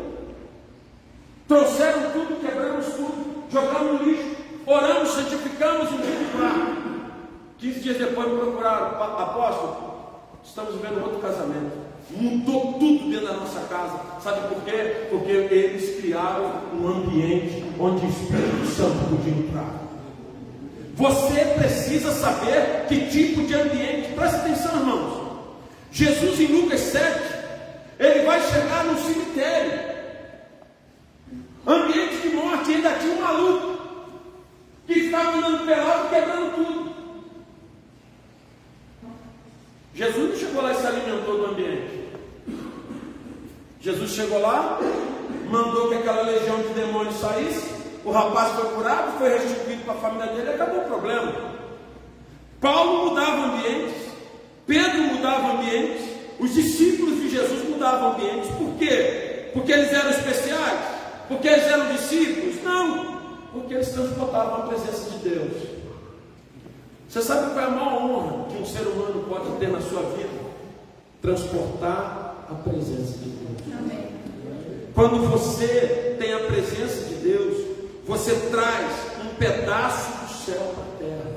Trouxeram 1.47 2.11
tudo, 2.11 2.41
quebramos 2.41 2.87
tudo, 2.87 3.45
jogamos 3.51 4.01
no 4.01 4.07
lixo, 4.07 4.37
oramos, 4.67 5.09
santificamos 5.11 5.89
o 5.91 5.97
dia 5.97 6.17
de 6.17 6.29
15 7.59 7.81
dias 7.81 7.97
depois 7.97 8.29
me 8.29 8.39
procuraram, 8.39 9.03
apóstolo, 9.03 9.99
estamos 10.45 10.81
vendo 10.81 11.03
outro 11.03 11.19
casamento. 11.19 11.73
Mudou 12.11 12.75
tudo 12.75 13.11
dentro 13.11 13.27
da 13.27 13.33
nossa 13.35 13.61
casa. 13.69 14.01
Sabe 14.23 14.49
por 14.49 14.63
quê? 14.63 15.09
Porque 15.11 15.31
eles 15.31 16.01
criaram 16.01 16.63
um 16.73 16.89
ambiente 16.89 17.65
onde 17.79 18.07
o 18.07 18.09
Espírito 18.09 18.67
Santo 18.67 19.11
podia 19.11 19.33
entrar. 19.33 19.75
Você 20.95 21.45
precisa 21.59 22.13
saber 22.13 22.87
que 22.89 23.09
tipo 23.09 23.43
de 23.43 23.55
ambiente. 23.55 24.13
Presta 24.15 24.39
atenção, 24.39 24.77
irmãos. 24.77 25.29
Jesus 25.91 26.41
em 26.41 26.47
Lucas 26.47 26.81
7, 26.81 27.21
ele 27.99 28.25
vai 28.25 28.41
chegar 28.41 28.85
no 28.85 28.99
cemitério. 28.99 29.89
Ambiente 31.67 32.17
de 32.23 32.35
morte, 32.35 32.73
ainda 32.73 32.93
tinha 32.95 33.15
um 33.15 33.21
maluco 33.21 33.79
que 34.87 35.01
estava 35.01 35.37
andando 35.37 35.67
pelado, 35.67 36.09
quebrando 36.09 36.55
tudo. 36.55 36.89
Jesus 39.99 40.31
não 40.31 40.37
chegou 40.39 40.63
lá 40.63 40.73
e 40.73 40.77
se 40.77 40.87
alimentou 40.87 41.39
do 41.39 41.47
ambiente. 41.47 41.99
Jesus 43.81 44.13
chegou 44.13 44.41
lá, 44.41 44.79
mandou 45.51 45.89
que 45.89 45.97
aquela 45.97 46.23
legião 46.23 46.61
de 46.63 46.69
demônios 46.69 47.17
saísse, 47.17 47.75
o 48.05 48.13
rapaz 48.13 48.53
foi 48.53 48.71
curado, 48.75 49.19
foi 49.19 49.29
restituído 49.31 49.83
para 49.85 49.95
a 49.95 49.99
família 49.99 50.27
dele 50.29 50.51
e 50.51 50.55
acabou 50.55 50.83
o 50.83 50.85
problema. 50.85 51.33
Paulo 52.61 53.11
mudava 53.11 53.47
ambientes, 53.47 53.97
Pedro 54.67 55.03
mudava 55.03 55.55
ambientes, 55.55 56.05
os 56.39 56.57
discípulos 57.09 57.21
de 57.21 57.29
Jesus 57.31 57.69
mudavam 57.69 58.13
ambientes. 58.13 58.51
Por 58.51 58.75
quê? 58.79 59.51
Porque 59.53 59.73
eles 59.73 59.93
eram 59.93 60.11
especiais? 60.11 60.81
Porque 61.29 61.49
eles 61.49 61.67
eram 61.67 61.93
discípulos? 61.93 62.63
Não, 62.63 63.21
porque 63.53 63.75
eles 63.75 63.89
transportavam 63.89 64.55
a 64.55 64.67
presença 64.69 65.11
de 65.11 65.29
Deus. 65.29 65.53
Você 67.09 67.23
sabe 67.23 67.53
qual 67.53 67.61
é 67.61 67.65
a 67.65 67.71
maior 67.71 68.03
honra 68.03 68.45
que 68.49 68.63
um 68.63 68.67
ser 68.67 68.87
humano 68.87 69.25
pode 69.29 69.51
ter 69.59 69.69
na 69.69 69.81
sua 69.81 70.03
vida? 70.03 70.29
Transportar 71.23 72.47
a 72.51 72.55
presença 72.55 73.19
de 73.19 73.31
Deus. 73.31 73.79
Amém. 73.79 74.09
Quando 74.95 75.29
você 75.31 76.17
tem 76.19 76.35
a 76.35 76.41
presença 76.41 77.05
de 77.05 77.15
Deus, 77.15 77.67
você 78.07 78.35
traz 78.51 78.93
um 79.25 79.35
pedaço 79.37 80.11
do 80.27 80.35
céu 80.45 80.75
para 80.75 80.85
a 80.85 81.09
terra. 81.09 81.31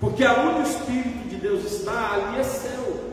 Porque 0.00 0.24
aonde 0.24 0.60
o 0.60 0.72
Espírito 0.72 1.28
de 1.28 1.36
Deus 1.36 1.64
está, 1.64 2.14
ali 2.14 2.40
é 2.40 2.44
céu. 2.44 3.11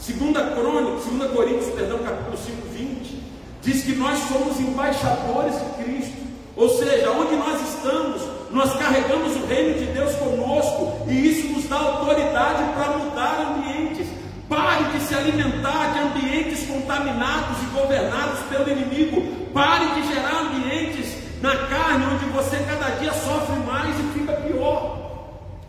Segunda 0.00 0.52
Crônica, 0.52 1.00
segunda 1.02 1.28
Coríntios, 1.28 1.74
perdão, 1.74 1.98
capítulo 1.98 2.36
5, 2.36 2.68
20, 2.72 3.22
diz 3.62 3.84
que 3.84 3.96
nós 3.96 4.18
somos 4.28 4.58
embaixadores 4.60 5.54
de 5.54 5.82
Cristo. 5.82 6.18
Ou 6.56 6.68
seja, 6.68 7.10
onde 7.10 7.36
nós 7.36 7.60
estamos, 7.68 8.22
nós 8.50 8.74
carregamos 8.76 9.36
o 9.36 9.46
reino 9.46 9.78
de 9.78 9.86
Deus 9.86 10.14
conosco, 10.16 11.06
e 11.08 11.30
isso 11.30 11.48
nos 11.52 11.68
dá 11.68 11.76
autoridade 11.76 12.62
para 12.74 12.98
mudar 12.98 13.56
ambientes. 13.56 14.06
Pare 14.48 14.84
de 14.92 15.00
se 15.04 15.14
alimentar 15.14 15.92
de 15.92 15.98
ambientes 15.98 16.66
contaminados 16.66 17.58
e 17.62 17.78
governados 17.78 18.38
pelo 18.48 18.70
inimigo. 18.70 19.50
Pare 19.52 20.00
de 20.00 20.08
gerar 20.08 20.42
ambientes 20.42 21.12
na 21.42 21.54
carne 21.66 22.06
onde 22.14 22.24
você 22.26 22.56
cada 22.58 22.88
dia 22.98 23.12
sofre 23.12 23.56
mais 23.66 23.94
e 23.98 24.18
fica 24.18 24.32
pior. 24.32 24.96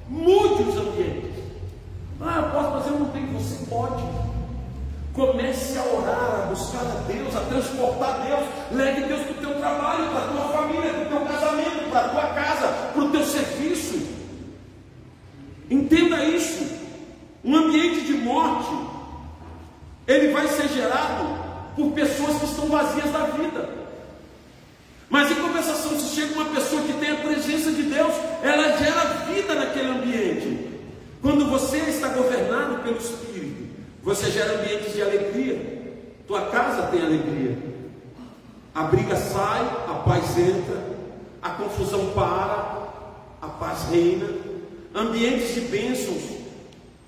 Mude 0.07 0.63
os 0.63 0.77
ambientes. 0.77 1.18
Ah, 2.21 2.43
eu 2.43 2.49
posso, 2.51 2.71
mas 2.71 2.87
eu 2.87 2.99
não 2.99 3.05
tenho. 3.09 3.39
Você 3.39 3.65
pode. 3.65 4.03
Comece 5.13 5.77
a 5.77 5.83
orar, 5.83 6.43
a 6.43 6.45
buscar 6.49 6.81
a 6.81 7.11
Deus, 7.11 7.35
a 7.35 7.41
transportar 7.41 8.21
Deus. 8.25 8.45
Leve 8.71 9.01
Deus 9.03 9.21
para 9.21 9.31
o 9.31 9.35
teu 9.35 9.59
trabalho, 9.59 10.09
para 10.09 10.19
a 10.19 10.27
tua 10.27 10.53
família, 10.53 10.93
para 10.93 11.01
o 11.03 11.09
teu 11.09 11.25
casamento, 11.25 11.89
para 11.89 11.99
a 11.99 12.09
tua 12.09 12.27
casa, 12.33 12.67
para 12.93 13.03
o 13.03 13.09
teu 13.09 13.25
serviço. 13.25 14.07
Entenda 15.69 16.23
isso. 16.25 16.79
Um 17.43 17.55
ambiente 17.55 18.01
de 18.01 18.13
morte, 18.13 18.69
ele 20.05 20.33
vai 20.33 20.47
ser 20.47 20.67
gerado 20.67 21.37
por 21.75 21.91
pessoas 21.91 22.37
que 22.37 22.45
estão 22.45 22.67
vazias 22.67 23.11
da 23.11 23.25
vida. 23.25 23.69
Mas 25.09 25.31
em 25.31 25.35
compensação, 25.35 25.97
se 25.97 26.15
chega 26.15 26.33
uma 26.33 26.45
pessoa 26.53 26.81
que 26.83 26.93
tem 26.93 27.11
a 27.11 27.15
presença 27.15 27.71
de 27.71 27.83
Deus, 27.83 28.13
ela 28.43 28.77
gera. 28.77 29.08
Quando 31.29 31.45
você 31.45 31.77
está 31.77 32.07
governado 32.07 32.81
pelo 32.81 32.97
Espírito, 32.97 33.67
você 34.01 34.31
gera 34.31 34.59
ambientes 34.59 34.93
de 34.93 35.01
alegria. 35.03 35.93
Tua 36.25 36.47
casa 36.47 36.87
tem 36.87 37.03
alegria. 37.03 37.55
A 38.73 38.85
briga 38.85 39.15
sai, 39.15 39.61
a 39.87 39.93
paz 40.03 40.35
entra, 40.39 40.83
a 41.39 41.51
confusão 41.51 42.13
para, 42.15 42.89
a 43.43 43.47
paz 43.47 43.91
reina. 43.91 44.27
Ambientes 44.95 45.53
de 45.53 45.61
bênçãos 45.61 46.23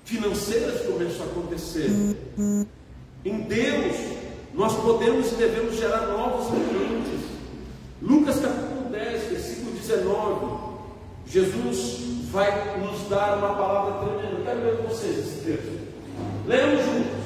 financeiras 0.04 0.86
começam 0.86 1.26
a 1.26 1.28
acontecer. 1.28 1.90
Em 3.24 3.40
Deus, 3.40 3.96
nós 4.54 4.72
podemos 4.76 5.32
e 5.32 5.34
devemos 5.34 5.74
gerar 5.74 6.06
novos 6.06 6.46
ambientes. 6.46 7.26
Lucas 8.00 8.38
capítulo 8.38 8.88
10, 8.88 9.30
versículo 9.30 9.72
19. 9.72 10.62
Jesus 11.26 12.12
vai 12.32 12.78
nos 12.78 13.08
dar 13.08 13.36
uma 13.36 13.54
palavra 13.54 14.06
tremenda. 14.06 14.38
Eu 14.38 14.44
quero 14.44 14.60
ver 14.60 14.76
com 14.78 14.88
vocês 14.88 15.18
esse 15.18 15.44
texto. 15.44 15.78
Lemos 16.46 16.84
juntos. 16.84 17.22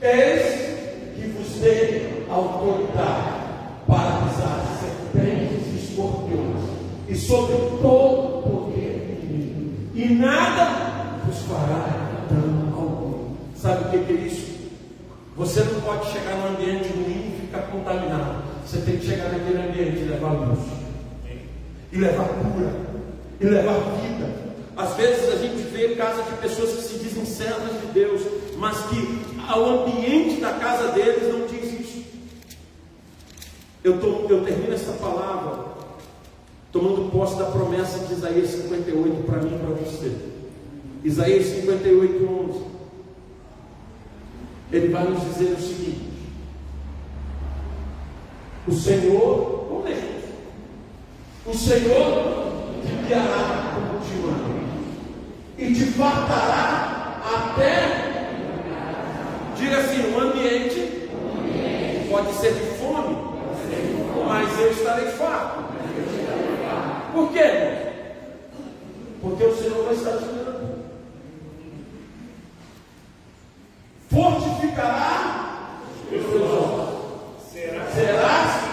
Eis 0.00 0.70
que 1.16 1.26
vos 1.36 1.60
dei 1.60 2.26
autoridade 2.30 3.40
para 3.86 4.22
pisar 4.22 4.78
serpentes 4.80 5.66
e 5.66 5.84
escorpiões 5.84 6.64
e 7.08 7.16
sobre 7.16 7.56
todo 7.82 8.38
o 8.38 8.42
poder 8.42 9.18
inimigo. 9.20 9.90
E 9.94 10.08
nada 10.14 11.18
vos 11.26 11.38
fará 11.40 12.26
dano 12.30 12.74
algum. 12.78 13.34
Sabe 13.56 13.96
o 13.96 14.04
que 14.04 14.12
é 14.12 14.16
isso? 14.16 14.50
Você 15.36 15.64
não 15.64 15.80
pode 15.80 16.06
chegar 16.12 16.36
num 16.36 16.54
ambiente 16.54 16.88
ruim 16.88 17.34
e 17.34 17.40
ficar 17.40 17.62
contaminado. 17.62 18.44
Você 18.64 18.80
tem 18.82 18.96
que 18.96 19.06
chegar 19.06 19.32
naquele 19.32 19.58
ambiente 19.58 19.98
e 19.98 20.04
levar 20.04 20.32
luz, 20.32 20.60
e 21.92 21.98
levar 21.98 22.28
cura, 22.28 22.89
e 23.40 23.44
levar 23.46 23.78
vida. 24.00 24.50
Às 24.76 24.94
vezes 24.96 25.32
a 25.32 25.36
gente 25.36 25.62
vê 25.70 25.96
casa 25.96 26.22
de 26.22 26.36
pessoas 26.36 26.72
que 26.72 26.82
se 26.82 26.98
dizem 26.98 27.24
servas 27.24 27.80
de 27.80 27.86
Deus, 27.92 28.22
mas 28.56 28.76
que 28.86 28.96
o 29.58 29.64
ambiente 29.64 30.40
da 30.40 30.52
casa 30.54 30.92
deles 30.92 31.32
não 31.32 31.46
diz 31.46 31.80
isso. 31.80 32.04
Eu, 33.82 33.98
tô, 33.98 34.26
eu 34.28 34.44
termino 34.44 34.74
essa 34.74 34.92
palavra 34.92 35.70
tomando 36.70 37.10
posse 37.10 37.36
da 37.38 37.46
promessa 37.46 37.98
de 38.00 38.12
Isaías 38.12 38.50
58 38.50 39.22
para 39.24 39.40
mim 39.40 39.54
e 39.54 39.58
para 39.58 39.74
você. 39.74 40.16
Isaías 41.02 41.46
58, 41.46 42.24
11. 42.24 42.60
Ele 44.72 44.88
vai 44.88 45.08
nos 45.08 45.22
dizer 45.24 45.52
o 45.52 45.60
seguinte: 45.60 46.10
O 48.68 48.72
Senhor, 48.72 49.66
vamos 49.68 49.84
ler. 49.84 50.24
O 51.46 51.54
Senhor 51.54 52.49
guiará 53.10 53.74
continuamente 53.74 54.70
e 55.58 55.74
te 55.74 55.84
fartará 55.86 57.20
até. 57.24 58.10
Diga 59.56 59.78
assim: 59.78 60.14
o 60.14 60.20
ambiente 60.20 61.08
pode 62.08 62.32
ser 62.34 62.54
de 62.54 62.78
fome, 62.78 63.16
mas 64.28 64.60
eu 64.60 64.70
estarei 64.70 65.06
farto. 65.08 65.64
Por 67.12 67.32
quê? 67.32 67.90
Porque 69.20 69.44
o 69.44 69.56
Senhor 69.56 69.84
vai 69.86 69.94
estar 69.94 70.12
esperando. 70.12 70.80
Fortificará 74.08 75.80
os 76.04 76.26
teus 76.26 76.50
olhos. 76.52 76.90
Serás? 77.92 78.70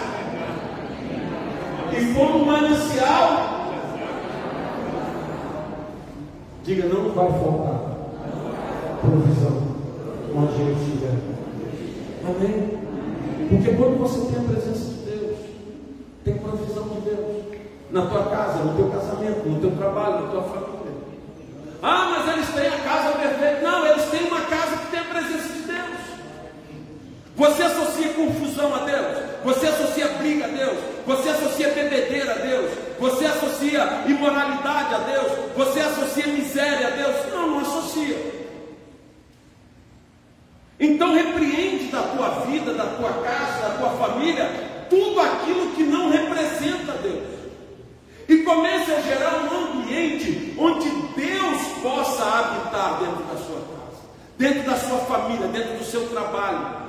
E 1.92 2.14
como 2.14 2.46
manancial. 2.46 3.58
Diga, 6.68 6.86
não 6.86 7.12
vai 7.14 7.30
faltar 7.30 7.80
provisão 9.00 9.56
onde 10.36 10.60
eu 10.60 10.76
estiver. 10.76 11.16
Amém? 12.28 12.78
Porque 13.48 13.74
quando 13.74 13.98
você 13.98 14.30
tem 14.30 14.44
a 14.44 14.48
presença 14.48 14.90
de 14.90 15.10
Deus, 15.10 15.38
tem 16.26 16.34
provisão 16.34 16.88
de 16.90 17.00
Deus 17.00 17.44
na 17.90 18.04
tua 18.04 18.24
casa, 18.24 18.64
no 18.64 18.76
teu 18.76 18.90
casamento, 18.90 19.48
no 19.48 19.60
teu 19.60 19.70
trabalho, 19.78 20.26
na 20.26 20.30
tua 20.30 20.42
família. 20.42 20.92
Ah, 21.82 22.10
mas 22.10 22.34
eles 22.34 22.48
têm 22.50 22.77
Você 27.38 27.62
associa 27.62 28.08
confusão 28.14 28.74
a 28.74 28.78
Deus, 28.78 29.16
você 29.44 29.68
associa 29.68 30.08
briga 30.18 30.46
a 30.46 30.48
Deus, 30.48 30.76
você 31.06 31.28
associa 31.28 31.68
bebedeira 31.68 32.32
a 32.32 32.38
Deus, 32.38 32.72
você 32.98 33.26
associa 33.26 34.02
imoralidade 34.08 34.92
a 34.92 34.98
Deus, 34.98 35.32
você 35.56 35.78
associa 35.78 36.26
miséria 36.26 36.88
a 36.88 36.90
Deus. 36.90 37.32
Não, 37.32 37.46
não 37.46 37.60
associa. 37.60 38.16
Então 40.80 41.14
repreende 41.14 41.84
da 41.92 42.02
tua 42.02 42.28
vida, 42.46 42.74
da 42.74 42.86
tua 42.86 43.12
casa, 43.22 43.68
da 43.68 43.74
tua 43.78 43.90
família, 43.90 44.50
tudo 44.90 45.20
aquilo 45.20 45.70
que 45.76 45.84
não 45.84 46.10
representa 46.10 46.92
Deus 46.94 47.38
e 48.28 48.38
comece 48.38 48.92
a 48.92 49.00
gerar 49.00 49.44
um 49.44 49.78
ambiente 49.78 50.54
onde 50.58 50.90
Deus 51.14 51.62
possa 51.80 52.24
habitar 52.24 52.98
dentro 52.98 53.22
da 53.24 53.36
sua 53.36 53.60
casa, 53.60 54.02
dentro 54.36 54.62
da 54.64 54.76
sua 54.76 54.98
família, 54.98 55.46
dentro 55.46 55.78
do 55.78 55.84
seu 55.84 56.08
trabalho. 56.08 56.87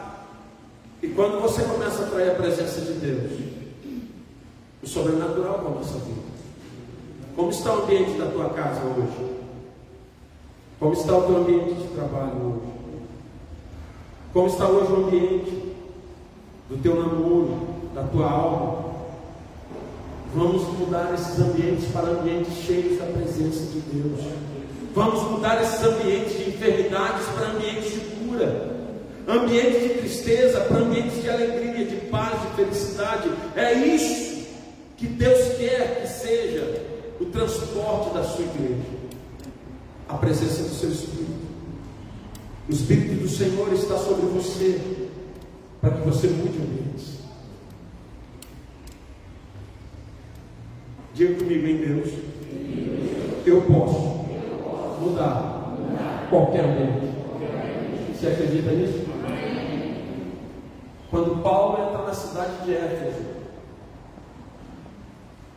Quando 1.19 1.41
você 1.41 1.63
começa 1.63 2.01
a 2.01 2.05
atrair 2.05 2.31
a 2.31 2.35
presença 2.35 2.79
de 2.79 2.93
Deus, 2.93 3.41
o 4.81 4.87
sobrenatural 4.87 5.59
começa 5.59 5.97
a 5.97 5.99
vir. 5.99 6.15
Como 7.35 7.49
está 7.49 7.75
o 7.75 7.83
ambiente 7.83 8.17
da 8.17 8.27
tua 8.27 8.49
casa 8.51 8.79
hoje? 8.85 9.35
Como 10.79 10.93
está 10.93 11.17
o 11.17 11.23
teu 11.23 11.37
ambiente 11.39 11.73
de 11.73 11.87
trabalho 11.89 12.37
hoje? 12.41 12.71
Como 14.31 14.47
está 14.47 14.69
hoje 14.69 14.93
o 14.93 15.07
ambiente 15.07 15.75
do 16.69 16.77
teu 16.81 16.95
namoro, 16.95 17.67
da 17.93 18.03
tua 18.03 18.31
alma? 18.31 18.85
Vamos 20.33 20.63
mudar 20.79 21.13
esses 21.15 21.37
ambientes 21.37 21.91
para 21.91 22.11
ambientes 22.11 22.53
cheios 22.63 22.97
da 22.97 23.07
presença 23.07 23.65
de 23.65 23.81
Deus. 23.81 24.21
Vamos 24.95 25.21
mudar 25.23 25.61
esses 25.61 25.83
ambientes 25.83 26.37
de 26.37 26.51
enfermidades 26.51 27.25
para 27.35 27.47
ambientes 27.47 27.91
de 27.91 27.99
cura. 27.99 28.78
Ambientes 29.29 29.83
de 29.83 29.89
tristeza 29.89 30.61
para 30.61 30.77
ambientes 30.77 31.21
de 31.21 31.29
alegria, 31.29 31.85
de 31.85 31.97
paz, 32.07 32.41
de 32.41 32.55
felicidade. 32.55 33.29
É 33.55 33.73
isso 33.73 34.47
que 34.97 35.05
Deus 35.05 35.55
quer 35.55 36.01
que 36.01 36.07
seja 36.07 36.83
o 37.21 37.25
transporte 37.25 38.11
da 38.15 38.23
sua 38.23 38.43
igreja. 38.43 38.81
A 40.07 40.15
presença 40.15 40.63
do 40.63 40.69
seu 40.69 40.89
Espírito. 40.89 41.29
O 42.67 42.71
Espírito 42.71 43.21
do 43.21 43.29
Senhor 43.29 43.71
está 43.71 43.99
sobre 43.99 44.25
você 44.25 44.81
para 45.79 45.91
que 45.91 46.07
você 46.07 46.27
mude 46.27 46.57
ambientes. 46.57 47.19
Diga 51.13 51.35
comigo 51.35 51.67
em 51.67 51.77
Deus. 51.77 52.09
Eu 53.45 53.61
posso 53.61 54.25
mudar 54.99 55.77
qualquer 56.31 56.65
ambiente. 56.65 57.09
Você 58.13 58.27
acredita 58.27 58.71
nisso? 58.71 59.08
Quando 61.09 61.41
Paulo 61.41 61.89
entra 61.89 62.03
na 62.03 62.13
cidade 62.13 62.65
de 62.65 62.75
Éfeso, 62.75 63.25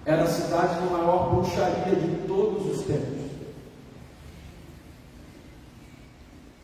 era 0.04 0.22
a 0.22 0.26
cidade 0.26 0.80
de 0.80 0.90
maior 0.90 1.30
bruxaria 1.30 1.94
de 1.94 2.26
todos 2.26 2.66
os 2.66 2.86
tempos. 2.86 3.22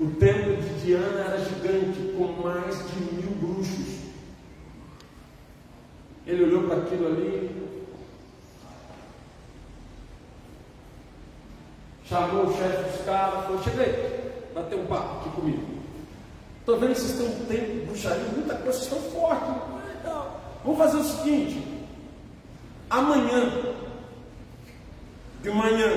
O 0.01 0.07
templo 0.13 0.57
de 0.57 0.81
Diana 0.81 1.21
era 1.21 1.45
gigante, 1.45 2.15
com 2.17 2.43
mais 2.43 2.77
de 2.89 3.01
mil 3.15 3.31
bruxos. 3.41 3.99
Ele 6.27 6.45
olhou 6.45 6.63
para 6.65 6.79
aquilo 6.79 7.09
ali, 7.09 7.73
chamou 12.05 12.47
o 12.47 12.57
chefe 12.57 12.91
dos 12.91 13.05
caras, 13.05 13.45
falou, 13.45 13.63
chega 13.63 13.83
aí, 13.83 14.53
bater 14.55 14.79
um 14.79 14.87
papo 14.87 15.21
aqui 15.21 15.31
comigo. 15.37 15.88
Estou 16.69 16.81
vendo 16.81 16.95
que 16.97 17.01
vocês 17.01 17.17
têm 17.17 17.27
um 17.27 17.47
tempo 17.47 17.87
bruxaria, 17.87 18.25
muita 18.37 18.55
coisa, 18.57 18.79
vocês 18.79 18.93
estão 18.93 18.99
fortes. 19.11 19.49
Vamos 20.63 20.79
fazer 20.79 20.99
o 20.99 21.03
seguinte, 21.03 21.87
amanhã, 22.91 23.51
de 25.41 25.51
manhã, 25.51 25.93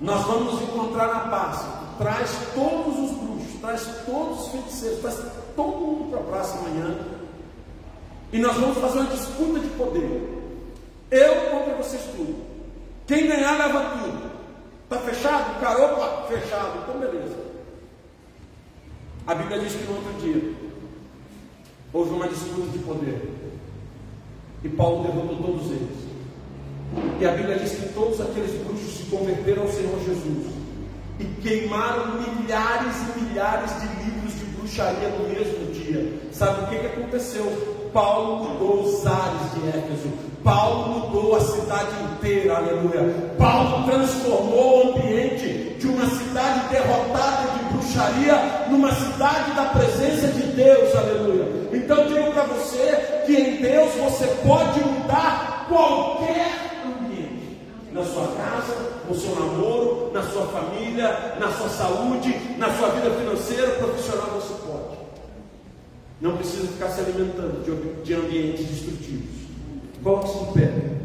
nós 0.00 0.26
vamos 0.26 0.54
nos 0.54 0.62
encontrar 0.62 1.06
na 1.06 1.20
praça. 1.20 1.64
Traz 1.98 2.36
todos 2.52 2.98
os 2.98 3.16
bruxos, 3.16 3.60
traz 3.60 3.86
todos 4.04 4.40
os 4.40 4.48
feiticeiros, 4.48 4.98
traz 4.98 5.22
todo 5.54 5.68
mundo 5.68 6.10
para 6.10 6.18
a 6.18 6.24
praça 6.24 6.58
amanhã. 6.58 6.98
E 8.32 8.40
nós 8.40 8.56
vamos 8.56 8.78
fazer 8.78 8.98
uma 8.98 9.10
disputa 9.10 9.60
de 9.60 9.68
poder. 9.68 10.66
Eu 11.12 11.50
contra 11.52 11.74
vocês 11.76 12.02
tudo. 12.16 12.44
Quem 13.06 13.28
ganhar 13.28 13.56
leva 13.56 13.98
tudo. 13.98 14.32
Está 14.82 14.98
fechado? 14.98 15.60
Cara, 15.60 15.80
opa, 15.80 16.26
fechado. 16.26 16.80
Então 16.82 16.98
beleza. 16.98 17.41
A 19.26 19.34
Bíblia 19.34 19.60
diz 19.60 19.74
que 19.74 19.84
no 19.84 19.94
outro 19.96 20.12
dia 20.20 20.52
houve 21.92 22.10
uma 22.10 22.28
disputa 22.28 22.68
de 22.72 22.78
poder. 22.78 23.30
E 24.64 24.68
Paulo 24.68 25.04
derrotou 25.04 25.36
todos 25.36 25.70
eles. 25.70 26.12
E 27.20 27.26
a 27.26 27.32
Bíblia 27.32 27.58
diz 27.58 27.72
que 27.72 27.92
todos 27.94 28.20
aqueles 28.20 28.52
bruxos 28.64 28.96
se 28.96 29.04
converteram 29.04 29.62
ao 29.62 29.68
Senhor 29.68 29.98
Jesus. 30.04 30.52
E 31.20 31.24
queimaram 31.40 32.20
milhares 32.20 32.96
e 32.96 33.20
milhares 33.20 33.70
de 33.80 34.04
livros 34.04 34.34
de 34.34 34.44
bruxaria 34.56 35.08
no 35.10 35.28
mesmo 35.28 35.72
dia. 35.72 36.18
Sabe 36.32 36.64
o 36.64 36.66
que, 36.68 36.78
que 36.78 36.86
aconteceu? 36.86 37.90
Paulo 37.92 38.44
mudou 38.44 38.82
os 38.82 39.06
ares 39.06 39.52
de 39.54 39.68
Éfeso. 39.68 40.08
Paulo 40.42 40.98
mudou 40.98 41.36
a 41.36 41.40
cidade 41.40 41.92
inteira, 42.12 42.56
aleluia. 42.56 43.34
Paulo 43.38 43.84
transformou 43.84 44.86
o 44.86 44.98
ambiente 44.98 45.76
de 45.78 45.86
uma 45.86 46.06
cidade 46.06 46.68
derrotada 46.70 47.52
de 47.52 47.71
bruxaria 47.82 48.66
numa 48.70 48.94
cidade 48.94 49.52
da 49.52 49.64
presença 49.66 50.28
de 50.28 50.42
Deus, 50.52 50.94
aleluia. 50.94 51.46
Então 51.72 52.06
digo 52.06 52.32
para 52.32 52.44
você 52.44 53.22
que 53.26 53.34
em 53.34 53.56
Deus 53.56 53.92
você 53.94 54.26
pode 54.46 54.80
mudar 54.80 55.66
qualquer 55.68 56.80
ambiente. 56.86 57.58
Na 57.92 58.04
sua 58.04 58.28
casa, 58.28 58.76
no 59.08 59.14
seu 59.14 59.34
namoro, 59.34 60.10
na 60.14 60.22
sua 60.22 60.46
família, 60.46 61.36
na 61.38 61.50
sua 61.52 61.68
saúde, 61.68 62.34
na 62.56 62.72
sua 62.74 62.88
vida 62.90 63.10
financeira, 63.10 63.72
profissional, 63.72 64.30
você 64.30 64.54
pode. 64.66 65.02
Não 66.20 66.36
precisa 66.36 66.68
ficar 66.68 66.88
se 66.88 67.00
alimentando 67.00 67.62
de, 68.04 68.14
ambientes 68.14 68.66
destrutivos. 68.66 69.42
Coloque-se 70.02 70.38
em 70.38 70.52
pé. 70.52 71.01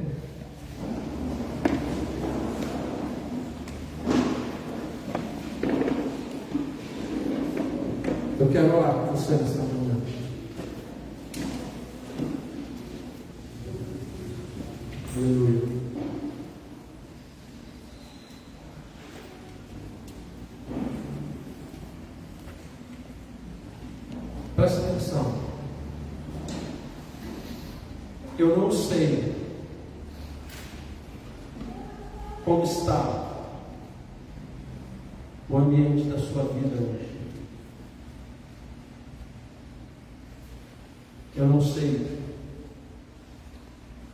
Eu 8.48 8.54
quero 8.54 8.78
orar 8.78 8.94
com 8.94 9.12
você 9.12 9.34
nessa 9.34 9.58
manhã. 9.58 9.98
Aleluia. 15.18 15.62
Presta 24.56 24.80
atenção. 24.80 25.36
Eu 28.40 28.58
não 28.58 28.72
sei 28.72 29.36
como 32.46 32.64
está 32.64 33.28
o 35.50 35.58
ambiente 35.58 36.08
da 36.08 36.18
sua 36.18 36.44
vida 36.44 36.78
hoje. 36.78 37.08
Eu 41.38 41.46
não 41.46 41.62
sei 41.62 42.18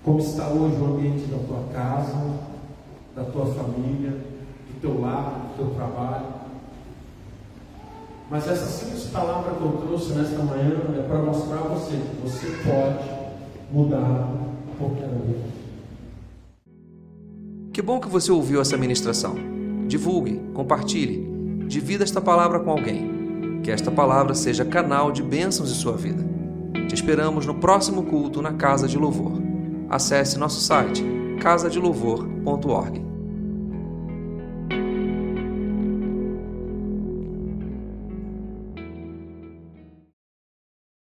como 0.04 0.13
está 0.24 0.48
hoje 0.48 0.78
o 0.78 0.86
ambiente 0.86 1.26
da 1.26 1.38
tua 1.40 1.64
casa, 1.74 2.16
da 3.16 3.24
tua 3.24 3.46
família, 3.48 4.12
do 4.12 4.82
teu 4.82 5.02
lar, 5.02 5.52
do 5.52 5.58
teu 5.58 5.76
trabalho. 5.76 6.26
Mas 8.30 8.48
essa 8.48 8.66
simples 8.66 9.04
palavra 9.06 9.54
que 9.54 9.62
eu 9.62 9.72
trouxe 9.86 10.14
nesta 10.14 10.42
manhã 10.42 10.72
é 10.98 11.02
para 11.08 11.20
mostrar 11.20 11.58
a 11.58 11.68
você 11.68 11.98
que 11.98 12.22
você 12.24 12.48
pode 12.64 13.10
mudar 13.72 14.32
qualquer 14.78 15.10
um. 15.10 15.54
Que 17.72 17.82
bom 17.82 18.00
que 18.00 18.08
você 18.08 18.32
ouviu 18.32 18.62
essa 18.62 18.78
ministração. 18.78 19.36
Divulgue, 19.88 20.40
compartilhe, 20.54 21.66
divida 21.68 22.04
esta 22.04 22.22
palavra 22.22 22.60
com 22.60 22.72
alguém. 22.72 23.62
Que 23.62 23.72
esta 23.72 23.92
palavra 23.92 24.34
seja 24.34 24.66
canal 24.66 25.12
de 25.12 25.22
bênçãos 25.22 25.72
em 25.72 25.76
sua 25.76 25.94
vida. 25.98 26.24
Te 26.88 26.96
esperamos 26.96 27.46
no 27.46 27.56
próximo 27.56 28.04
culto 28.04 28.42
na 28.42 28.54
Casa 28.54 28.88
de 28.88 28.98
Louvor. 28.98 29.43
Acesse 29.94 30.40
nosso 30.40 30.60
site 30.60 31.04
casadelouvor.org. 31.40 33.13